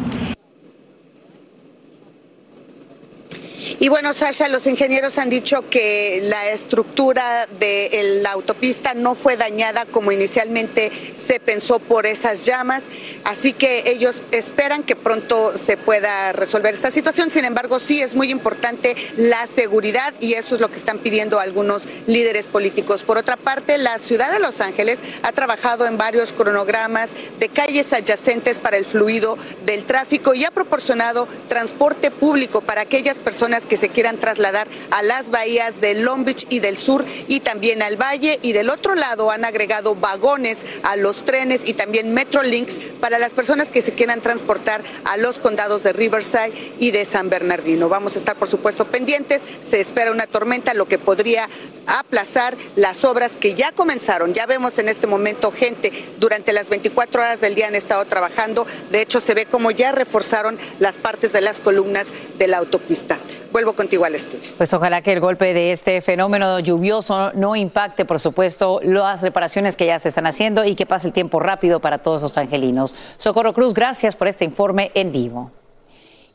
Y 3.83 3.89
bueno, 3.89 4.13
Sasha, 4.13 4.47
los 4.47 4.65
ingenieros 4.65 5.17
han 5.17 5.29
dicho 5.29 5.69
que 5.69 6.21
la 6.23 6.47
estructura 6.51 7.45
de 7.59 8.19
la 8.21 8.31
autopista 8.31 8.93
no 8.93 9.13
fue 9.13 9.35
dañada 9.35 9.85
como 9.85 10.13
inicialmente 10.13 10.89
se 11.13 11.41
pensó 11.41 11.79
por 11.79 12.05
esas 12.05 12.45
llamas, 12.45 12.85
así 13.25 13.51
que 13.51 13.83
ellos 13.87 14.23
esperan 14.31 14.83
que 14.83 14.95
pronto 14.95 15.57
se 15.57 15.75
pueda 15.75 16.31
resolver 16.31 16.73
esta 16.73 16.91
situación. 16.91 17.29
Sin 17.29 17.43
embargo, 17.43 17.77
sí 17.77 18.01
es 18.01 18.15
muy 18.15 18.31
importante 18.31 18.95
la 19.17 19.45
seguridad 19.47 20.13
y 20.21 20.35
eso 20.35 20.55
es 20.55 20.61
lo 20.61 20.71
que 20.71 20.77
están 20.77 20.99
pidiendo 20.99 21.41
algunos 21.41 21.85
líderes 22.07 22.47
políticos. 22.47 23.03
Por 23.03 23.17
otra 23.17 23.35
parte, 23.35 23.77
la 23.77 23.97
ciudad 23.97 24.31
de 24.31 24.39
Los 24.39 24.61
Ángeles 24.61 24.99
ha 25.23 25.33
trabajado 25.33 25.85
en 25.87 25.97
varios 25.97 26.31
cronogramas 26.31 27.09
de 27.37 27.49
calles 27.49 27.91
adyacentes 27.91 28.59
para 28.59 28.77
el 28.77 28.85
fluido 28.85 29.37
del 29.65 29.83
tráfico 29.83 30.33
y 30.33 30.45
ha 30.45 30.51
proporcionado 30.51 31.27
transporte 31.49 32.11
público 32.11 32.61
para 32.61 32.79
aquellas 32.79 33.19
personas 33.19 33.65
que 33.73 33.77
se 33.77 33.89
quieran 33.89 34.19
trasladar 34.19 34.67
a 34.91 35.01
las 35.01 35.31
bahías 35.31 35.81
de 35.81 35.95
Long 35.95 36.25
Beach 36.25 36.45
y 36.49 36.59
del 36.59 36.77
sur 36.77 37.03
y 37.27 37.39
también 37.39 37.81
al 37.81 37.99
valle. 37.99 38.37
Y 38.43 38.53
del 38.53 38.69
otro 38.69 38.93
lado 38.93 39.31
han 39.31 39.45
agregado 39.45 39.95
vagones 39.95 40.59
a 40.83 40.95
los 40.95 41.25
trenes 41.25 41.67
y 41.67 41.73
también 41.73 42.13
Metrolinks 42.13 42.77
para 43.01 43.17
las 43.17 43.33
personas 43.33 43.71
que 43.71 43.81
se 43.81 43.93
quieran 43.93 44.21
transportar 44.21 44.83
a 45.05 45.17
los 45.17 45.39
condados 45.39 45.81
de 45.81 45.91
Riverside 45.91 46.53
y 46.77 46.91
de 46.91 47.03
San 47.03 47.31
Bernardino. 47.31 47.89
Vamos 47.89 48.15
a 48.15 48.19
estar, 48.19 48.37
por 48.37 48.47
supuesto, 48.47 48.85
pendientes. 48.91 49.41
Se 49.59 49.79
espera 49.79 50.11
una 50.11 50.27
tormenta, 50.27 50.75
lo 50.75 50.85
que 50.85 50.99
podría 50.99 51.49
aplazar 51.87 52.55
las 52.75 53.03
obras 53.03 53.37
que 53.37 53.55
ya 53.55 53.71
comenzaron. 53.71 54.35
Ya 54.35 54.45
vemos 54.45 54.77
en 54.77 54.87
este 54.87 55.07
momento 55.07 55.51
gente 55.51 55.91
durante 56.19 56.53
las 56.53 56.69
24 56.69 57.23
horas 57.23 57.41
del 57.41 57.55
día 57.55 57.69
han 57.69 57.75
estado 57.75 58.05
trabajando. 58.05 58.67
De 58.91 59.01
hecho, 59.01 59.19
se 59.19 59.33
ve 59.33 59.47
como 59.47 59.71
ya 59.71 59.91
reforzaron 59.91 60.59
las 60.77 60.99
partes 60.99 61.33
de 61.33 61.41
las 61.41 61.59
columnas 61.59 62.13
de 62.37 62.47
la 62.47 62.59
autopista. 62.59 63.19
Vuelvo 63.63 63.77
contigo 63.77 64.03
al 64.03 64.13
estudio. 64.13 64.49
Pues 64.57 64.73
ojalá 64.73 65.01
que 65.01 65.13
el 65.13 65.21
golpe 65.21 65.53
de 65.53 65.71
este 65.71 66.01
fenómeno 66.01 66.59
lluvioso 66.59 67.31
no 67.31 67.55
impacte, 67.55 68.03
por 68.03 68.19
supuesto, 68.19 68.81
las 68.83 69.21
reparaciones 69.21 69.77
que 69.77 69.85
ya 69.85 69.97
se 69.99 70.09
están 70.09 70.25
haciendo 70.25 70.65
y 70.65 70.75
que 70.75 70.85
pase 70.85 71.07
el 71.07 71.13
tiempo 71.13 71.39
rápido 71.39 71.79
para 71.79 71.99
todos 71.99 72.21
los 72.21 72.37
angelinos. 72.37 72.93
Socorro 73.15 73.53
Cruz, 73.53 73.73
gracias 73.73 74.17
por 74.17 74.27
este 74.27 74.43
informe 74.43 74.91
en 74.95 75.13
vivo. 75.13 75.62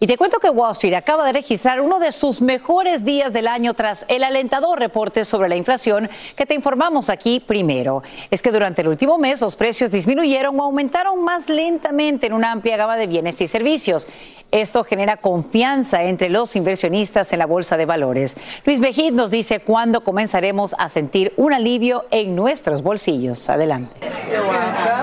Y 0.00 0.06
te 0.06 0.16
cuento 0.16 0.38
que 0.38 0.48
Wall 0.48 0.72
Street 0.72 0.94
acaba 0.94 1.26
de 1.26 1.32
registrar 1.32 1.80
uno 1.80 1.98
de 1.98 2.12
sus 2.12 2.40
mejores 2.40 3.04
días 3.04 3.32
del 3.32 3.48
año 3.48 3.74
tras 3.74 4.06
el 4.08 4.22
alentador 4.22 4.78
reporte 4.78 5.24
sobre 5.24 5.48
la 5.48 5.56
inflación 5.56 6.08
que 6.36 6.46
te 6.46 6.54
informamos 6.54 7.10
aquí 7.10 7.40
primero. 7.40 8.04
Es 8.30 8.40
que 8.40 8.52
durante 8.52 8.82
el 8.82 8.88
último 8.88 9.18
mes 9.18 9.40
los 9.40 9.56
precios 9.56 9.90
disminuyeron 9.90 10.58
o 10.60 10.62
aumentaron 10.62 11.24
más 11.24 11.48
lentamente 11.48 12.28
en 12.28 12.32
una 12.32 12.52
amplia 12.52 12.76
gama 12.76 12.96
de 12.96 13.08
bienes 13.08 13.40
y 13.40 13.48
servicios. 13.48 14.06
Esto 14.52 14.84
genera 14.84 15.16
confianza 15.16 16.04
entre 16.04 16.30
los 16.30 16.54
inversionistas 16.54 17.32
en 17.32 17.40
la 17.40 17.46
bolsa 17.46 17.76
de 17.76 17.84
valores. 17.84 18.36
Luis 18.64 18.78
Mejid 18.78 19.12
nos 19.12 19.32
dice 19.32 19.58
cuándo 19.58 20.04
comenzaremos 20.04 20.76
a 20.78 20.88
sentir 20.88 21.34
un 21.36 21.52
alivio 21.52 22.06
en 22.12 22.36
nuestros 22.36 22.82
bolsillos. 22.82 23.48
Adelante. 23.48 23.96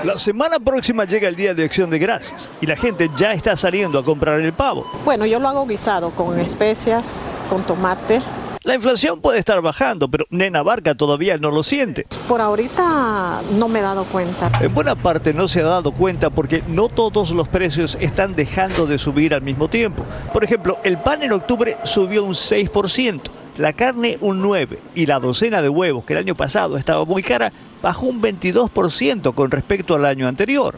La 0.04 0.18
semana 0.18 0.58
próxima 0.58 1.04
llega 1.04 1.28
el 1.28 1.36
Día 1.36 1.52
de 1.52 1.64
Acción 1.64 1.90
de 1.90 1.98
Gracias 1.98 2.48
y 2.60 2.66
la 2.66 2.76
gente 2.76 3.10
ya 3.16 3.32
está 3.32 3.56
saliendo 3.56 3.98
a 3.98 4.04
comprar 4.04 4.40
el 4.40 4.52
pavo. 4.52 4.85
Bueno, 5.04 5.26
yo 5.26 5.38
lo 5.38 5.48
hago 5.48 5.66
guisado 5.66 6.10
con 6.10 6.38
especias, 6.38 7.30
con 7.48 7.62
tomate. 7.62 8.20
La 8.66 8.74
inflación 8.74 9.20
puede 9.20 9.38
estar 9.38 9.62
bajando, 9.62 10.08
pero 10.08 10.26
Nena 10.30 10.60
Barca 10.64 10.96
todavía 10.96 11.38
no 11.38 11.52
lo 11.52 11.62
siente. 11.62 12.04
Por 12.26 12.40
ahorita 12.40 13.42
no 13.56 13.68
me 13.68 13.78
he 13.78 13.82
dado 13.82 14.02
cuenta. 14.06 14.50
En 14.60 14.74
buena 14.74 14.96
parte 14.96 15.32
no 15.32 15.46
se 15.46 15.60
ha 15.60 15.66
dado 15.66 15.92
cuenta 15.92 16.30
porque 16.30 16.64
no 16.66 16.88
todos 16.88 17.30
los 17.30 17.46
precios 17.46 17.96
están 18.00 18.34
dejando 18.34 18.86
de 18.86 18.98
subir 18.98 19.34
al 19.34 19.42
mismo 19.42 19.68
tiempo. 19.68 20.04
Por 20.32 20.42
ejemplo, 20.42 20.78
el 20.82 20.98
pan 20.98 21.22
en 21.22 21.30
octubre 21.30 21.76
subió 21.84 22.24
un 22.24 22.32
6%, 22.32 23.20
la 23.58 23.72
carne 23.72 24.18
un 24.20 24.42
9% 24.42 24.78
y 24.96 25.06
la 25.06 25.20
docena 25.20 25.62
de 25.62 25.68
huevos, 25.68 26.04
que 26.04 26.14
el 26.14 26.18
año 26.18 26.34
pasado 26.34 26.76
estaba 26.76 27.04
muy 27.04 27.22
cara, 27.22 27.52
bajó 27.80 28.06
un 28.06 28.20
22% 28.20 29.32
con 29.32 29.52
respecto 29.52 29.94
al 29.94 30.04
año 30.04 30.26
anterior. 30.26 30.74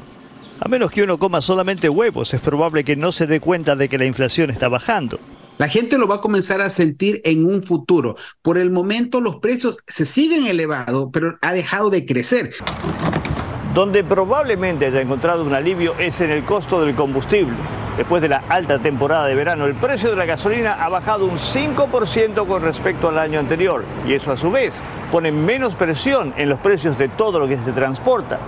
A 0.61 0.67
menos 0.67 0.91
que 0.91 1.05
uno 1.05 1.19
coma 1.19 1.41
solamente 1.41 1.88
huevos, 1.88 2.35
es 2.35 2.41
probable 2.41 2.83
que 2.83 2.97
no 2.97 3.12
se 3.12 3.29
dé 3.29 3.38
cuenta 3.38 3.77
de 3.77 3.88
que 3.88 3.97
la 3.97 4.07
inflación 4.07 4.50
está 4.50 4.69
bajando. 4.69 5.21
La 5.57 5.69
gente 5.69 5.99
lo 5.99 6.09
va 6.09 6.17
a 6.17 6.21
comenzar 6.21 6.61
a 6.61 6.69
sentir 6.69 7.21
en 7.25 7.47
un 7.47 7.62
futuro. 7.62 8.17
Por 8.43 8.59
el 8.59 8.71
momento 8.71 9.21
los 9.21 9.37
precios 9.37 9.79
se 9.87 10.05
siguen 10.05 10.47
elevados, 10.47 11.11
pero 11.12 11.38
ha 11.43 11.53
dejado 11.53 11.91
de 11.91 12.05
crecer. 12.05 12.50
Donde 13.73 14.03
probablemente 14.03 14.87
haya 14.87 15.00
encontrado 15.00 15.45
un 15.45 15.55
alivio 15.55 15.95
es 15.97 16.21
en 16.21 16.31
el 16.31 16.45
costo 16.45 16.85
del 16.85 16.97
combustible. 16.97 17.55
Después 17.97 18.21
de 18.21 18.29
la 18.29 18.43
alta 18.49 18.81
temporada 18.81 19.27
de 19.27 19.37
verano, 19.37 19.67
el 19.67 19.75
precio 19.75 20.11
de 20.11 20.17
la 20.17 20.25
gasolina 20.25 20.85
ha 20.85 20.88
bajado 20.88 21.27
un 21.27 21.37
5% 21.37 22.47
con 22.47 22.62
respecto 22.62 23.09
al 23.09 23.19
año 23.19 23.38
anterior 23.38 23.85
y 24.07 24.12
eso 24.12 24.33
a 24.33 24.37
su 24.37 24.50
vez 24.50 24.81
pone 25.12 25.31
menos 25.31 25.75
presión 25.75 26.35
en 26.37 26.49
los 26.49 26.59
precios 26.59 26.99
de 26.99 27.09
todo 27.09 27.38
lo 27.38 27.47
que 27.47 27.59
se 27.59 27.73
transporta. 27.73 28.41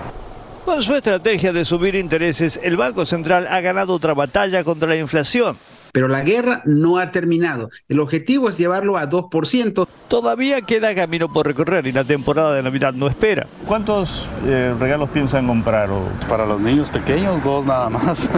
Con 0.65 0.83
su 0.83 0.95
estrategia 0.95 1.53
de 1.53 1.65
subir 1.65 1.95
intereses, 1.95 2.61
el 2.63 2.77
Banco 2.77 3.07
Central 3.07 3.47
ha 3.51 3.61
ganado 3.63 3.95
otra 3.95 4.13
batalla 4.13 4.63
contra 4.63 4.89
la 4.89 4.97
inflación. 4.97 5.57
Pero 5.93 6.07
la 6.07 6.23
guerra 6.23 6.63
no 6.67 6.99
ha 6.99 7.11
terminado. 7.11 7.71
El 7.89 7.99
objetivo 7.99 8.49
es 8.49 8.59
llevarlo 8.59 8.97
a 8.97 9.09
2%. 9.09 9.89
Todavía 10.07 10.61
queda 10.61 10.95
camino 10.95 11.33
por 11.33 11.47
recorrer 11.47 11.87
y 11.87 11.93
la 11.93 12.05
temporada 12.05 12.55
de 12.55 12.63
Navidad 12.63 12.93
no 12.93 13.09
espera. 13.09 13.47
¿Cuántos 13.67 14.29
eh, 14.47 14.75
regalos 14.79 15.09
piensan 15.11 15.47
comprar? 15.47 15.89
Para 16.29 16.45
los 16.47 16.61
niños 16.61 16.91
pequeños, 16.91 17.43
dos 17.43 17.65
nada 17.65 17.89
más. 17.89 18.31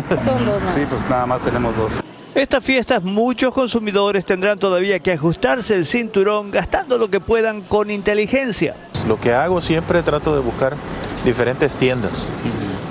sí, 0.69 0.81
pues 0.89 1.05
nada 1.11 1.27
más 1.27 1.43
tenemos 1.43 1.77
dos. 1.77 2.01
Estas 2.35 2.65
fiestas 2.65 3.03
muchos 3.03 3.53
consumidores 3.53 4.25
tendrán 4.25 4.59
todavía 4.59 5.01
que 5.01 5.13
ajustarse 5.13 5.75
el 5.75 5.85
cinturón 5.85 6.51
gastando 6.51 6.97
lo 6.97 7.11
que 7.11 7.21
puedan 7.21 7.61
con 7.61 7.91
inteligencia. 7.91 8.75
Lo 9.07 9.21
que 9.21 9.35
hago 9.35 9.61
siempre 9.61 10.03
trato 10.03 10.35
de 10.35 10.41
buscar 10.41 10.77
diferentes 11.25 11.77
tiendas, 11.77 12.27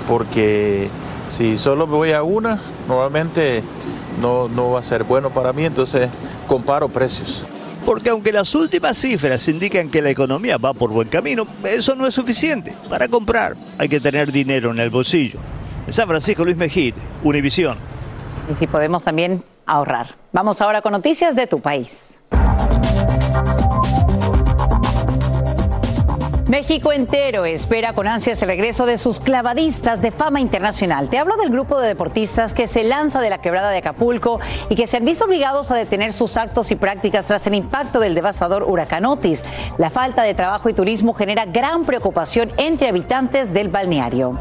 porque 0.06 0.88
si 1.28 1.58
solo 1.58 1.86
voy 1.86 2.12
a 2.12 2.22
una, 2.22 2.60
normalmente 2.88 3.62
no, 4.20 4.48
no 4.48 4.72
va 4.72 4.80
a 4.80 4.82
ser 4.82 5.04
bueno 5.04 5.30
para 5.30 5.52
mí, 5.52 5.64
entonces 5.64 6.08
comparo 6.46 6.88
precios. 6.88 7.44
Porque 7.84 8.10
aunque 8.10 8.32
las 8.32 8.54
últimas 8.54 8.96
cifras 8.96 9.48
indican 9.48 9.90
que 9.90 10.00
la 10.02 10.10
economía 10.10 10.56
va 10.56 10.72
por 10.72 10.90
buen 10.90 11.08
camino, 11.08 11.46
eso 11.64 11.96
no 11.96 12.06
es 12.06 12.14
suficiente. 12.14 12.72
Para 12.88 13.08
comprar 13.08 13.56
hay 13.76 13.88
que 13.88 14.00
tener 14.00 14.30
dinero 14.30 14.70
en 14.70 14.78
el 14.78 14.90
bolsillo. 14.90 15.40
En 15.86 15.92
San 15.92 16.06
Francisco, 16.06 16.44
Luis 16.44 16.56
Mejid, 16.56 16.94
Univisión. 17.24 17.76
Y 18.50 18.54
si 18.54 18.66
podemos 18.68 19.02
también 19.02 19.42
ahorrar. 19.66 20.14
Vamos 20.32 20.60
ahora 20.60 20.80
con 20.80 20.92
noticias 20.92 21.34
de 21.34 21.46
tu 21.46 21.60
país. 21.60 22.20
México 26.52 26.92
entero 26.92 27.46
espera 27.46 27.94
con 27.94 28.06
ansias 28.06 28.42
el 28.42 28.48
regreso 28.48 28.84
de 28.84 28.98
sus 28.98 29.20
clavadistas 29.20 30.02
de 30.02 30.10
fama 30.10 30.38
internacional. 30.38 31.08
Te 31.08 31.16
hablo 31.16 31.38
del 31.38 31.48
grupo 31.48 31.80
de 31.80 31.88
deportistas 31.88 32.52
que 32.52 32.66
se 32.66 32.84
lanza 32.84 33.22
de 33.22 33.30
la 33.30 33.38
quebrada 33.38 33.70
de 33.70 33.78
Acapulco 33.78 34.38
y 34.68 34.74
que 34.74 34.86
se 34.86 34.98
han 34.98 35.06
visto 35.06 35.24
obligados 35.24 35.70
a 35.70 35.76
detener 35.76 36.12
sus 36.12 36.36
actos 36.36 36.70
y 36.70 36.76
prácticas 36.76 37.24
tras 37.24 37.46
el 37.46 37.54
impacto 37.54 38.00
del 38.00 38.14
devastador 38.14 38.64
huracán 38.64 39.06
Otis. 39.06 39.46
La 39.78 39.88
falta 39.88 40.24
de 40.24 40.34
trabajo 40.34 40.68
y 40.68 40.74
turismo 40.74 41.14
genera 41.14 41.46
gran 41.46 41.86
preocupación 41.86 42.52
entre 42.58 42.86
habitantes 42.86 43.54
del 43.54 43.68
balneario 43.68 44.38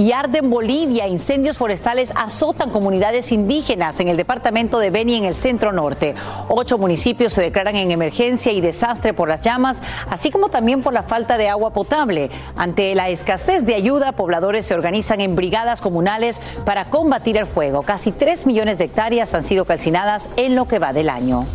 y 0.00 0.12
arde 0.12 0.38
en 0.38 0.48
Bolivia. 0.48 1.06
Incendios 1.06 1.58
forestales 1.58 2.10
azotan 2.16 2.70
comunidades 2.70 3.32
indígenas 3.32 4.00
en 4.00 4.08
el 4.08 4.16
departamento 4.16 4.78
de 4.78 4.88
Beni 4.88 5.16
en 5.16 5.26
el 5.26 5.34
centro 5.34 5.72
norte. 5.72 6.14
Ocho 6.48 6.78
municipios 6.78 7.34
se 7.34 7.42
declaran 7.42 7.76
en 7.76 7.90
emergencia 7.90 8.50
y 8.50 8.62
desastre 8.62 9.12
por 9.12 9.28
las 9.28 9.42
llamas, 9.42 9.82
así 10.08 10.30
como 10.30 10.48
también 10.48 10.80
por 10.80 10.94
la 10.94 11.02
falta 11.02 11.36
de 11.36 11.50
agua 11.50 11.74
potable. 11.74 12.30
Ante 12.56 12.94
la 12.94 13.10
escasez 13.10 13.66
de 13.66 13.74
ayuda, 13.74 14.12
pobladores 14.12 14.64
se 14.64 14.72
organizan 14.72 15.20
en 15.20 15.36
brigadas 15.36 15.82
comunales 15.82 16.40
para 16.64 16.86
combatir 16.86 17.36
el 17.36 17.46
fuego. 17.46 17.82
Casi 17.82 18.10
tres 18.10 18.46
millones 18.46 18.78
de 18.78 18.84
hectáreas 18.84 19.34
han 19.34 19.44
sido 19.44 19.66
calcinadas 19.66 20.30
en 20.36 20.54
lo 20.54 20.66
que 20.66 20.78
va 20.78 20.94
del 20.94 21.10
año. 21.10 21.46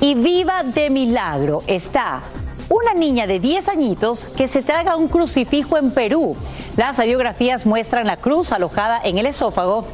Y 0.00 0.16
viva 0.16 0.64
de 0.64 0.90
milagro 0.90 1.62
está 1.68 2.22
una 2.68 2.94
niña 2.94 3.26
de 3.26 3.40
10 3.40 3.68
añitos 3.68 4.26
que 4.28 4.48
se 4.48 4.62
traga 4.62 4.96
un 4.96 5.08
crucifijo 5.08 5.76
en 5.76 5.90
Perú. 5.90 6.36
Las 6.76 6.98
radiografías 6.98 7.66
muestran 7.66 8.06
la 8.06 8.16
cruz 8.16 8.52
alojada 8.52 9.00
en 9.02 9.18
el 9.18 9.26
esófago 9.26 9.84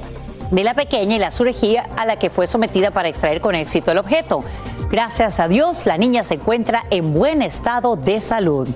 de 0.50 0.64
la 0.64 0.74
pequeña 0.74 1.16
y 1.16 1.18
la 1.18 1.30
cirugía 1.30 1.88
a 1.96 2.06
la 2.06 2.16
que 2.16 2.30
fue 2.30 2.46
sometida 2.46 2.90
para 2.90 3.08
extraer 3.08 3.40
con 3.40 3.54
éxito 3.54 3.90
el 3.90 3.98
objeto. 3.98 4.44
Gracias 4.90 5.40
a 5.40 5.48
Dios, 5.48 5.86
la 5.86 5.98
niña 5.98 6.24
se 6.24 6.34
encuentra 6.34 6.84
en 6.90 7.14
buen 7.14 7.42
estado 7.42 7.96
de 7.96 8.20
salud. 8.20 8.68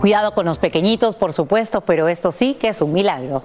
Cuidado 0.00 0.34
con 0.34 0.46
los 0.46 0.58
pequeñitos, 0.58 1.14
por 1.14 1.32
supuesto, 1.32 1.80
pero 1.80 2.08
esto 2.08 2.32
sí 2.32 2.54
que 2.54 2.68
es 2.68 2.80
un 2.80 2.92
milagro. 2.92 3.44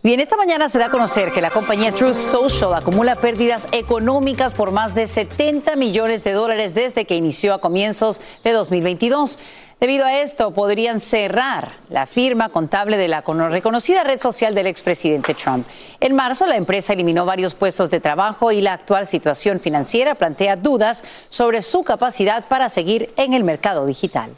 Bien, 0.00 0.20
esta 0.20 0.36
mañana 0.36 0.68
se 0.68 0.78
da 0.78 0.86
a 0.86 0.90
conocer 0.90 1.32
que 1.32 1.40
la 1.40 1.50
compañía 1.50 1.90
Truth 1.90 2.18
Social 2.18 2.72
acumula 2.72 3.16
pérdidas 3.16 3.66
económicas 3.72 4.54
por 4.54 4.70
más 4.70 4.94
de 4.94 5.08
70 5.08 5.74
millones 5.74 6.22
de 6.22 6.34
dólares 6.34 6.72
desde 6.72 7.04
que 7.04 7.16
inició 7.16 7.52
a 7.52 7.60
comienzos 7.60 8.20
de 8.44 8.52
2022. 8.52 9.40
Debido 9.80 10.04
a 10.04 10.20
esto, 10.20 10.52
podrían 10.52 11.00
cerrar 11.00 11.72
la 11.90 12.06
firma 12.06 12.48
contable 12.50 12.96
de 12.96 13.08
la 13.08 13.22
reconocida 13.22 14.04
red 14.04 14.20
social 14.20 14.54
del 14.54 14.68
expresidente 14.68 15.34
Trump. 15.34 15.66
En 15.98 16.14
marzo, 16.14 16.46
la 16.46 16.54
empresa 16.54 16.92
eliminó 16.92 17.24
varios 17.24 17.54
puestos 17.54 17.90
de 17.90 17.98
trabajo 17.98 18.52
y 18.52 18.60
la 18.60 18.74
actual 18.74 19.04
situación 19.08 19.58
financiera 19.58 20.14
plantea 20.14 20.54
dudas 20.54 21.02
sobre 21.28 21.60
su 21.62 21.82
capacidad 21.82 22.46
para 22.46 22.68
seguir 22.68 23.12
en 23.16 23.32
el 23.32 23.42
mercado 23.42 23.84
digital. 23.84 24.30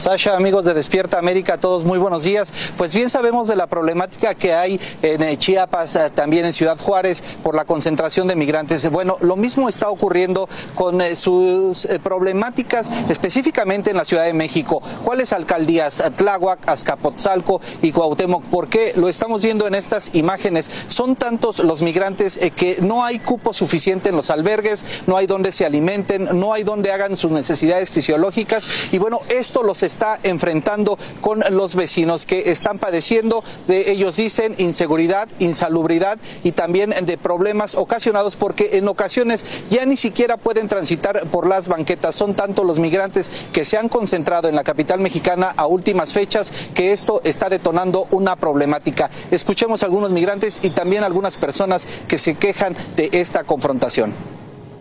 Sasha, 0.00 0.34
amigos 0.34 0.64
de 0.64 0.72
Despierta 0.72 1.18
América, 1.18 1.58
todos 1.58 1.84
muy 1.84 1.98
buenos 1.98 2.24
días. 2.24 2.50
Pues 2.78 2.94
bien 2.94 3.10
sabemos 3.10 3.48
de 3.48 3.56
la 3.56 3.66
problemática 3.66 4.34
que 4.34 4.54
hay 4.54 4.80
en 5.02 5.22
eh, 5.22 5.36
Chiapas, 5.36 5.94
eh, 5.94 6.10
también 6.14 6.46
en 6.46 6.54
Ciudad 6.54 6.78
Juárez, 6.78 7.22
por 7.42 7.54
la 7.54 7.66
concentración 7.66 8.26
de 8.26 8.34
migrantes. 8.34 8.90
Bueno, 8.90 9.18
lo 9.20 9.36
mismo 9.36 9.68
está 9.68 9.90
ocurriendo 9.90 10.48
con 10.74 11.02
eh, 11.02 11.16
sus 11.16 11.86
problemáticas 12.02 12.90
específicamente 13.10 13.90
en 13.90 13.98
la 13.98 14.06
Ciudad 14.06 14.24
de 14.24 14.32
México. 14.32 14.80
¿Cuáles 15.04 15.34
alcaldías? 15.34 16.02
Tláhuac, 16.16 16.66
Azcapotzalco 16.66 17.60
y 17.82 17.92
Cuauhtémoc. 17.92 18.44
¿Por 18.44 18.68
qué? 18.68 18.94
Lo 18.96 19.06
estamos 19.10 19.42
viendo 19.42 19.66
en 19.66 19.74
estas 19.74 20.14
imágenes. 20.14 20.70
Son 20.88 21.14
tantos 21.14 21.58
los 21.58 21.82
migrantes 21.82 22.40
que 22.56 22.78
no 22.80 23.04
hay 23.04 23.18
cupo 23.18 23.52
suficiente 23.52 24.08
en 24.08 24.16
los 24.16 24.30
albergues, 24.30 25.02
no 25.06 25.18
hay 25.18 25.26
donde 25.26 25.52
se 25.52 25.66
alimenten, 25.66 26.40
no 26.40 26.54
hay 26.54 26.62
donde 26.62 26.90
hagan 26.90 27.16
sus 27.16 27.30
necesidades 27.30 27.90
fisiológicas. 27.90 28.66
Y 28.92 28.98
bueno, 28.98 29.20
esto 29.28 29.62
los 29.62 29.82
está 29.90 30.18
enfrentando 30.22 30.98
con 31.20 31.42
los 31.50 31.74
vecinos 31.74 32.26
que 32.26 32.50
están 32.50 32.78
padeciendo 32.78 33.42
de, 33.66 33.90
ellos 33.90 34.16
dicen, 34.16 34.54
inseguridad, 34.58 35.28
insalubridad 35.38 36.18
y 36.44 36.52
también 36.52 36.94
de 37.02 37.18
problemas 37.18 37.74
ocasionados 37.74 38.36
porque 38.36 38.70
en 38.74 38.88
ocasiones 38.88 39.44
ya 39.68 39.84
ni 39.84 39.96
siquiera 39.96 40.36
pueden 40.36 40.68
transitar 40.68 41.26
por 41.28 41.46
las 41.46 41.68
banquetas. 41.68 42.14
Son 42.14 42.34
tanto 42.34 42.64
los 42.64 42.78
migrantes 42.78 43.30
que 43.52 43.64
se 43.64 43.76
han 43.76 43.88
concentrado 43.88 44.48
en 44.48 44.54
la 44.54 44.64
capital 44.64 45.00
mexicana 45.00 45.52
a 45.56 45.66
últimas 45.66 46.12
fechas 46.12 46.52
que 46.74 46.92
esto 46.92 47.20
está 47.24 47.48
detonando 47.48 48.06
una 48.10 48.36
problemática. 48.36 49.10
Escuchemos 49.30 49.82
a 49.82 49.86
algunos 49.86 50.10
migrantes 50.10 50.60
y 50.62 50.70
también 50.70 51.04
algunas 51.04 51.36
personas 51.36 51.86
que 52.06 52.18
se 52.18 52.34
quejan 52.34 52.76
de 52.96 53.10
esta 53.12 53.44
confrontación. 53.44 54.14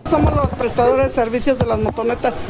Somos 0.09 0.35
los 0.35 0.49
prestadores 0.51 1.07
de 1.07 1.11
servicios 1.11 1.59
de 1.59 1.65
las 1.65 1.79
motonetas 1.79 2.45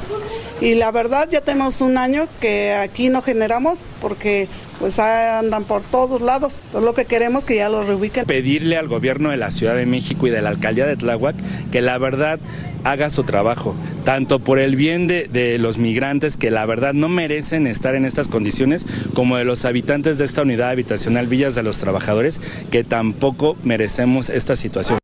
y 0.61 0.75
la 0.75 0.91
verdad 0.91 1.27
ya 1.29 1.41
tenemos 1.41 1.79
un 1.79 1.97
año 1.97 2.27
que 2.41 2.73
aquí 2.73 3.09
no 3.09 3.21
generamos 3.21 3.85
porque 4.01 4.47
pues 4.79 4.99
andan 4.99 5.63
por 5.63 5.81
todos 5.83 6.21
lados. 6.21 6.59
Entonces 6.65 6.85
lo 6.85 6.93
que 6.93 7.05
queremos 7.05 7.45
que 7.45 7.55
ya 7.55 7.69
los 7.69 7.87
reubiquen. 7.87 8.25
Pedirle 8.25 8.77
al 8.77 8.87
gobierno 8.87 9.29
de 9.29 9.37
la 9.37 9.51
Ciudad 9.51 9.75
de 9.75 9.85
México 9.85 10.27
y 10.27 10.29
de 10.29 10.41
la 10.41 10.49
alcaldía 10.49 10.85
de 10.85 10.97
Tláhuac 10.97 11.35
que 11.71 11.81
la 11.81 11.97
verdad 11.97 12.39
haga 12.83 13.09
su 13.09 13.23
trabajo, 13.23 13.75
tanto 14.03 14.39
por 14.39 14.59
el 14.59 14.75
bien 14.75 15.07
de, 15.07 15.57
los 15.59 15.77
migrantes 15.77 16.37
que 16.37 16.51
la 16.51 16.65
verdad 16.65 16.93
no 16.93 17.09
merecen 17.09 17.67
estar 17.67 17.95
en 17.95 18.05
estas 18.05 18.29
condiciones, 18.29 18.85
como 19.13 19.37
de 19.37 19.43
los 19.43 19.65
habitantes 19.65 20.17
de 20.17 20.25
esta 20.25 20.43
unidad 20.43 20.69
habitacional 20.69 21.27
Villas 21.27 21.55
de 21.55 21.63
los 21.63 21.79
Trabajadores, 21.79 22.39
que 22.71 22.83
tampoco 22.83 23.57
merecemos 23.63 24.29
esta 24.29 24.55
situación. 24.55 24.99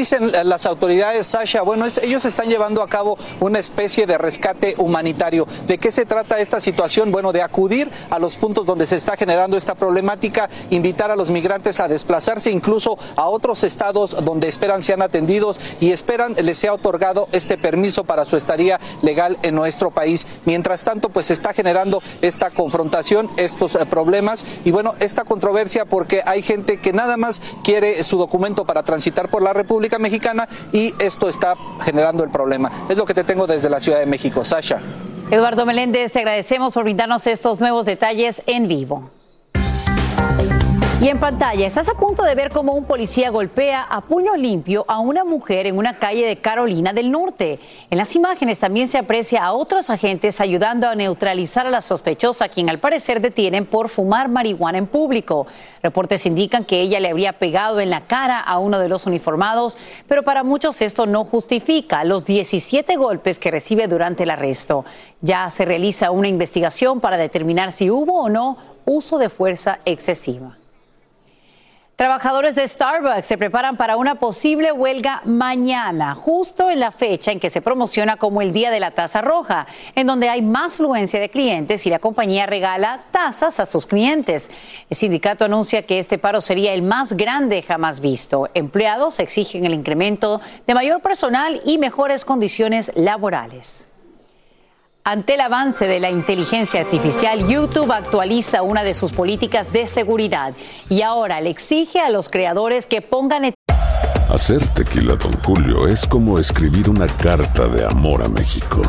Dicen 0.00 0.32
las 0.44 0.64
autoridades, 0.64 1.26
Sasha? 1.26 1.60
Bueno, 1.60 1.84
ellos 2.02 2.24
están 2.24 2.48
llevando 2.48 2.82
a 2.82 2.88
cabo 2.88 3.18
una 3.38 3.58
especie 3.58 4.06
de 4.06 4.16
rescate 4.16 4.74
humanitario. 4.78 5.46
¿De 5.66 5.76
qué 5.76 5.92
se 5.92 6.06
trata 6.06 6.40
esta 6.40 6.58
situación? 6.58 7.12
Bueno, 7.12 7.32
de 7.32 7.42
acudir 7.42 7.90
a 8.08 8.18
los 8.18 8.36
puntos 8.36 8.64
donde 8.64 8.86
se 8.86 8.96
está 8.96 9.18
generando 9.18 9.58
esta 9.58 9.74
problemática, 9.74 10.48
invitar 10.70 11.10
a 11.10 11.16
los 11.16 11.30
migrantes 11.30 11.80
a 11.80 11.88
desplazarse 11.88 12.50
incluso 12.50 12.96
a 13.14 13.28
otros 13.28 13.62
estados 13.62 14.24
donde 14.24 14.48
esperan 14.48 14.82
sean 14.82 15.02
atendidos 15.02 15.60
y 15.80 15.92
esperan 15.92 16.34
les 16.40 16.56
sea 16.56 16.72
otorgado 16.72 17.28
este 17.32 17.58
permiso 17.58 18.04
para 18.04 18.24
su 18.24 18.38
estadía 18.38 18.80
legal 19.02 19.36
en 19.42 19.54
nuestro 19.54 19.90
país. 19.90 20.26
Mientras 20.46 20.82
tanto, 20.82 21.10
pues 21.10 21.26
se 21.26 21.34
está 21.34 21.52
generando 21.52 22.02
esta 22.22 22.48
confrontación, 22.48 23.28
estos 23.36 23.74
eh, 23.74 23.84
problemas 23.84 24.46
y 24.64 24.70
bueno, 24.70 24.94
esta 25.00 25.24
controversia 25.24 25.84
porque 25.84 26.22
hay 26.24 26.40
gente 26.40 26.80
que 26.80 26.94
nada 26.94 27.18
más 27.18 27.42
quiere 27.62 28.02
su 28.02 28.16
documento 28.16 28.64
para 28.64 28.82
transitar 28.82 29.28
por 29.28 29.42
la 29.42 29.52
República 29.52 29.89
Mexicana 29.98 30.48
y 30.72 30.94
esto 30.98 31.28
está 31.28 31.56
generando 31.84 32.24
el 32.24 32.30
problema. 32.30 32.70
Es 32.88 32.96
lo 32.96 33.04
que 33.04 33.14
te 33.14 33.24
tengo 33.24 33.46
desde 33.46 33.68
la 33.68 33.80
Ciudad 33.80 33.98
de 33.98 34.06
México. 34.06 34.44
Sasha. 34.44 34.80
Eduardo 35.30 35.64
Meléndez, 35.64 36.12
te 36.12 36.18
agradecemos 36.18 36.74
por 36.74 36.84
brindarnos 36.84 37.26
estos 37.26 37.60
nuevos 37.60 37.86
detalles 37.86 38.42
en 38.46 38.66
vivo. 38.66 39.10
Y 41.00 41.08
en 41.08 41.18
pantalla 41.18 41.66
estás 41.66 41.88
a 41.88 41.94
punto 41.94 42.22
de 42.24 42.34
ver 42.34 42.50
cómo 42.50 42.74
un 42.74 42.84
policía 42.84 43.30
golpea 43.30 43.82
a 43.84 44.02
puño 44.02 44.36
limpio 44.36 44.84
a 44.86 44.98
una 44.98 45.24
mujer 45.24 45.66
en 45.66 45.78
una 45.78 45.98
calle 45.98 46.26
de 46.26 46.36
Carolina 46.36 46.92
del 46.92 47.10
Norte. 47.10 47.58
En 47.88 47.96
las 47.96 48.14
imágenes 48.14 48.58
también 48.58 48.86
se 48.86 48.98
aprecia 48.98 49.42
a 49.42 49.54
otros 49.54 49.88
agentes 49.88 50.42
ayudando 50.42 50.86
a 50.86 50.94
neutralizar 50.94 51.66
a 51.66 51.70
la 51.70 51.80
sospechosa, 51.80 52.50
quien 52.50 52.68
al 52.68 52.80
parecer 52.80 53.22
detienen 53.22 53.64
por 53.64 53.88
fumar 53.88 54.28
marihuana 54.28 54.76
en 54.76 54.86
público. 54.86 55.46
Reportes 55.82 56.26
indican 56.26 56.66
que 56.66 56.82
ella 56.82 57.00
le 57.00 57.08
habría 57.08 57.32
pegado 57.32 57.80
en 57.80 57.88
la 57.88 58.02
cara 58.06 58.38
a 58.38 58.58
uno 58.58 58.78
de 58.78 58.90
los 58.90 59.06
uniformados, 59.06 59.78
pero 60.06 60.22
para 60.22 60.42
muchos 60.42 60.82
esto 60.82 61.06
no 61.06 61.24
justifica 61.24 62.04
los 62.04 62.26
17 62.26 62.96
golpes 62.96 63.38
que 63.38 63.50
recibe 63.50 63.88
durante 63.88 64.24
el 64.24 64.30
arresto. 64.30 64.84
Ya 65.22 65.48
se 65.48 65.64
realiza 65.64 66.10
una 66.10 66.28
investigación 66.28 67.00
para 67.00 67.16
determinar 67.16 67.72
si 67.72 67.88
hubo 67.88 68.20
o 68.20 68.28
no 68.28 68.58
uso 68.84 69.16
de 69.16 69.30
fuerza 69.30 69.78
excesiva. 69.86 70.58
Trabajadores 72.00 72.54
de 72.54 72.66
Starbucks 72.66 73.26
se 73.26 73.36
preparan 73.36 73.76
para 73.76 73.98
una 73.98 74.14
posible 74.14 74.72
huelga 74.72 75.20
mañana, 75.26 76.14
justo 76.14 76.70
en 76.70 76.80
la 76.80 76.92
fecha 76.92 77.30
en 77.30 77.38
que 77.38 77.50
se 77.50 77.60
promociona 77.60 78.16
como 78.16 78.40
el 78.40 78.54
Día 78.54 78.70
de 78.70 78.80
la 78.80 78.92
Taza 78.92 79.20
Roja, 79.20 79.66
en 79.94 80.06
donde 80.06 80.30
hay 80.30 80.40
más 80.40 80.78
fluencia 80.78 81.20
de 81.20 81.28
clientes 81.28 81.84
y 81.84 81.90
la 81.90 81.98
compañía 81.98 82.46
regala 82.46 83.02
tazas 83.10 83.60
a 83.60 83.66
sus 83.66 83.84
clientes. 83.84 84.50
El 84.88 84.96
sindicato 84.96 85.44
anuncia 85.44 85.84
que 85.84 85.98
este 85.98 86.16
paro 86.16 86.40
sería 86.40 86.72
el 86.72 86.80
más 86.80 87.12
grande 87.12 87.60
jamás 87.60 88.00
visto. 88.00 88.48
Empleados 88.54 89.18
exigen 89.18 89.66
el 89.66 89.74
incremento 89.74 90.40
de 90.66 90.72
mayor 90.72 91.02
personal 91.02 91.60
y 91.66 91.76
mejores 91.76 92.24
condiciones 92.24 92.92
laborales. 92.94 93.89
Ante 95.02 95.34
el 95.34 95.40
avance 95.40 95.86
de 95.86 95.98
la 95.98 96.10
inteligencia 96.10 96.82
artificial, 96.82 97.48
YouTube 97.48 97.90
actualiza 97.90 98.60
una 98.60 98.84
de 98.84 98.92
sus 98.92 99.12
políticas 99.12 99.72
de 99.72 99.86
seguridad 99.86 100.52
y 100.90 101.00
ahora 101.00 101.40
le 101.40 101.48
exige 101.48 102.00
a 102.00 102.10
los 102.10 102.28
creadores 102.28 102.86
que 102.86 103.00
pongan... 103.00 103.54
Hacer 104.28 104.66
tequila, 104.68 105.16
don 105.16 105.32
Julio, 105.40 105.88
es 105.88 106.06
como 106.06 106.38
escribir 106.38 106.90
una 106.90 107.06
carta 107.06 107.66
de 107.68 107.86
amor 107.86 108.22
a 108.22 108.28
México. 108.28 108.82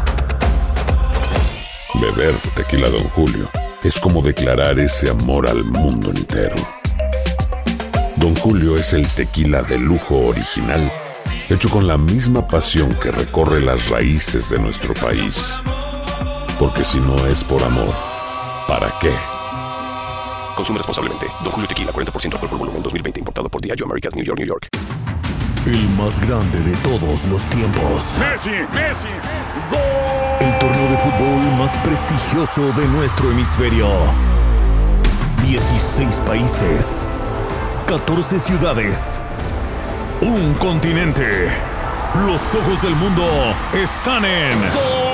Beber 1.94 2.36
tequila, 2.58 2.90
don 2.90 3.08
Julio, 3.12 3.50
es 3.82 3.98
como 3.98 4.22
declarar 4.22 4.80
ese 4.80 5.10
amor 5.10 5.48
al 5.48 5.64
mundo 5.64 6.10
entero. 6.10 6.58
Don 8.18 8.36
Julio 8.36 8.76
es 8.76 8.94
el 8.94 9.08
tequila 9.14 9.62
de 9.62 9.78
lujo 9.78 10.28
original, 10.28 10.92
hecho 11.50 11.70
con 11.70 11.88
la 11.88 11.98
misma 11.98 12.46
pasión 12.50 12.94
que 13.02 13.12
recorre 13.12 13.62
las 13.62 13.88
raíces 13.90 14.50
de 14.50 14.60
nuestro 14.60 14.94
país 14.94 15.62
porque 16.62 16.84
si 16.84 17.00
no 17.00 17.26
es 17.26 17.44
por 17.44 17.64
amor, 17.64 17.92
¿para 18.68 18.94
qué? 19.02 19.12
Consume 20.56 20.78
responsablemente. 20.78 21.26
Don 21.44 21.52
Julio 21.52 21.68
Tequila, 21.68 21.92
40% 21.92 22.34
alcohol 22.34 22.50
por 22.50 22.60
volumen, 22.60 22.84
2020. 22.84 23.20
Importado 23.20 23.50
por 23.50 23.62
Diageo 23.62 23.88
Americas, 23.88 24.16
New 24.16 24.24
York, 24.24 24.38
New 24.38 24.48
York. 24.48 24.68
El 25.66 25.90
más 25.98 26.20
grande 26.20 26.60
de 26.60 26.76
todos 26.84 27.26
los 27.26 27.48
tiempos. 27.48 28.16
Messi, 28.20 28.52
Messi, 28.52 29.10
gol. 29.72 29.80
El 30.40 30.60
torneo 30.60 30.92
de 30.92 30.98
fútbol 30.98 31.58
más 31.58 31.76
prestigioso 31.80 32.72
de 32.74 32.86
nuestro 32.90 33.32
hemisferio. 33.32 33.88
16 35.42 36.22
países. 36.28 37.08
14 37.88 38.40
ciudades. 38.40 39.20
Un 40.22 40.54
continente. 40.60 41.48
Los 42.28 42.54
ojos 42.54 42.84
del 42.84 42.96
mundo 42.96 43.26
están 43.74 44.26
en... 44.26 45.11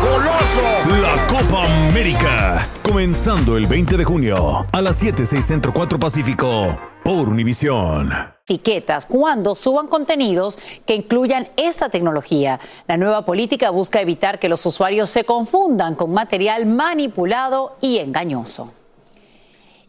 La 0.00 1.26
Copa 1.26 1.66
América. 1.88 2.66
Comenzando 2.82 3.58
el 3.58 3.66
20 3.66 3.98
de 3.98 4.04
junio 4.04 4.66
a 4.72 4.80
las 4.80 4.96
7, 4.96 5.26
6 5.26 5.44
Centro 5.44 5.74
4 5.74 5.98
Pacífico 5.98 6.74
por 7.04 7.28
Univisión. 7.28 8.10
Etiquetas 8.46 9.04
cuando 9.04 9.54
suban 9.54 9.88
contenidos 9.88 10.58
que 10.86 10.94
incluyan 10.94 11.48
esta 11.56 11.90
tecnología. 11.90 12.60
La 12.88 12.96
nueva 12.96 13.26
política 13.26 13.68
busca 13.68 14.00
evitar 14.00 14.38
que 14.38 14.48
los 14.48 14.64
usuarios 14.64 15.10
se 15.10 15.24
confundan 15.24 15.94
con 15.94 16.14
material 16.14 16.64
manipulado 16.64 17.76
y 17.82 17.98
engañoso. 17.98 18.72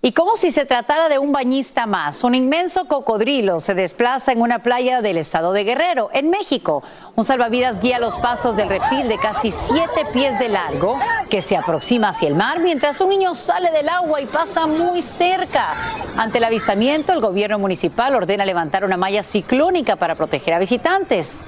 Y 0.03 0.13
como 0.13 0.35
si 0.35 0.49
se 0.49 0.65
tratara 0.65 1.09
de 1.09 1.19
un 1.19 1.31
bañista 1.31 1.85
más, 1.85 2.23
un 2.23 2.33
inmenso 2.33 2.85
cocodrilo 2.85 3.59
se 3.59 3.75
desplaza 3.75 4.31
en 4.31 4.41
una 4.41 4.63
playa 4.63 4.99
del 4.99 5.17
estado 5.17 5.53
de 5.53 5.63
Guerrero, 5.63 6.09
en 6.11 6.31
México. 6.31 6.81
Un 7.15 7.23
salvavidas 7.23 7.81
guía 7.81 7.99
los 7.99 8.17
pasos 8.17 8.55
del 8.55 8.67
reptil 8.67 9.07
de 9.07 9.19
casi 9.19 9.51
siete 9.51 10.07
pies 10.11 10.39
de 10.39 10.49
largo 10.49 10.97
que 11.29 11.43
se 11.43 11.55
aproxima 11.55 12.09
hacia 12.09 12.29
el 12.29 12.33
mar 12.33 12.61
mientras 12.61 12.99
un 12.99 13.09
niño 13.09 13.35
sale 13.35 13.69
del 13.69 13.89
agua 13.89 14.19
y 14.21 14.25
pasa 14.25 14.65
muy 14.65 15.03
cerca. 15.03 15.75
Ante 16.17 16.39
el 16.39 16.45
avistamiento, 16.45 17.13
el 17.13 17.21
gobierno 17.21 17.59
municipal 17.59 18.15
ordena 18.15 18.43
levantar 18.43 18.83
una 18.83 18.97
malla 18.97 19.21
ciclónica 19.21 19.97
para 19.97 20.15
proteger 20.15 20.55
a 20.55 20.59
visitantes. 20.59 21.41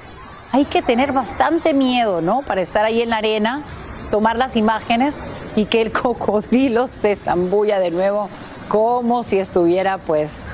Hay 0.52 0.64
que 0.64 0.80
tener 0.80 1.10
bastante 1.10 1.74
miedo, 1.74 2.20
¿no? 2.20 2.42
Para 2.42 2.60
estar 2.60 2.84
ahí 2.84 3.02
en 3.02 3.10
la 3.10 3.16
arena 3.16 3.64
tomar 4.10 4.36
las 4.36 4.56
imágenes 4.56 5.24
y 5.56 5.66
que 5.66 5.82
el 5.82 5.92
cocodrilo 5.92 6.88
se 6.90 7.16
zambulla 7.16 7.78
de 7.78 7.90
nuevo 7.90 8.28
como 8.68 9.22
si 9.22 9.38
estuviera 9.38 9.98
pues 9.98 10.50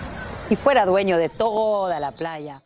y 0.48 0.56
fuera 0.56 0.84
dueño 0.84 1.16
de 1.16 1.28
toda 1.28 2.00
la 2.00 2.10
playa. 2.12 2.62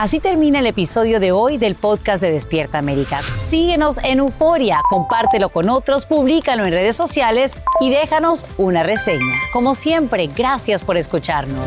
Así 0.00 0.18
termina 0.18 0.60
el 0.60 0.66
episodio 0.66 1.20
de 1.20 1.30
hoy 1.30 1.58
del 1.58 1.74
podcast 1.74 2.22
de 2.22 2.30
Despierta 2.30 2.78
América. 2.78 3.20
Síguenos 3.48 3.98
en 4.02 4.20
Euforia, 4.20 4.80
compártelo 4.88 5.50
con 5.50 5.68
otros, 5.68 6.06
públicalo 6.06 6.64
en 6.64 6.72
redes 6.72 6.96
sociales 6.96 7.54
y 7.80 7.90
déjanos 7.90 8.46
una 8.56 8.82
reseña. 8.82 9.34
Como 9.52 9.74
siempre, 9.74 10.26
gracias 10.34 10.80
por 10.80 10.96
escucharnos. 10.96 11.66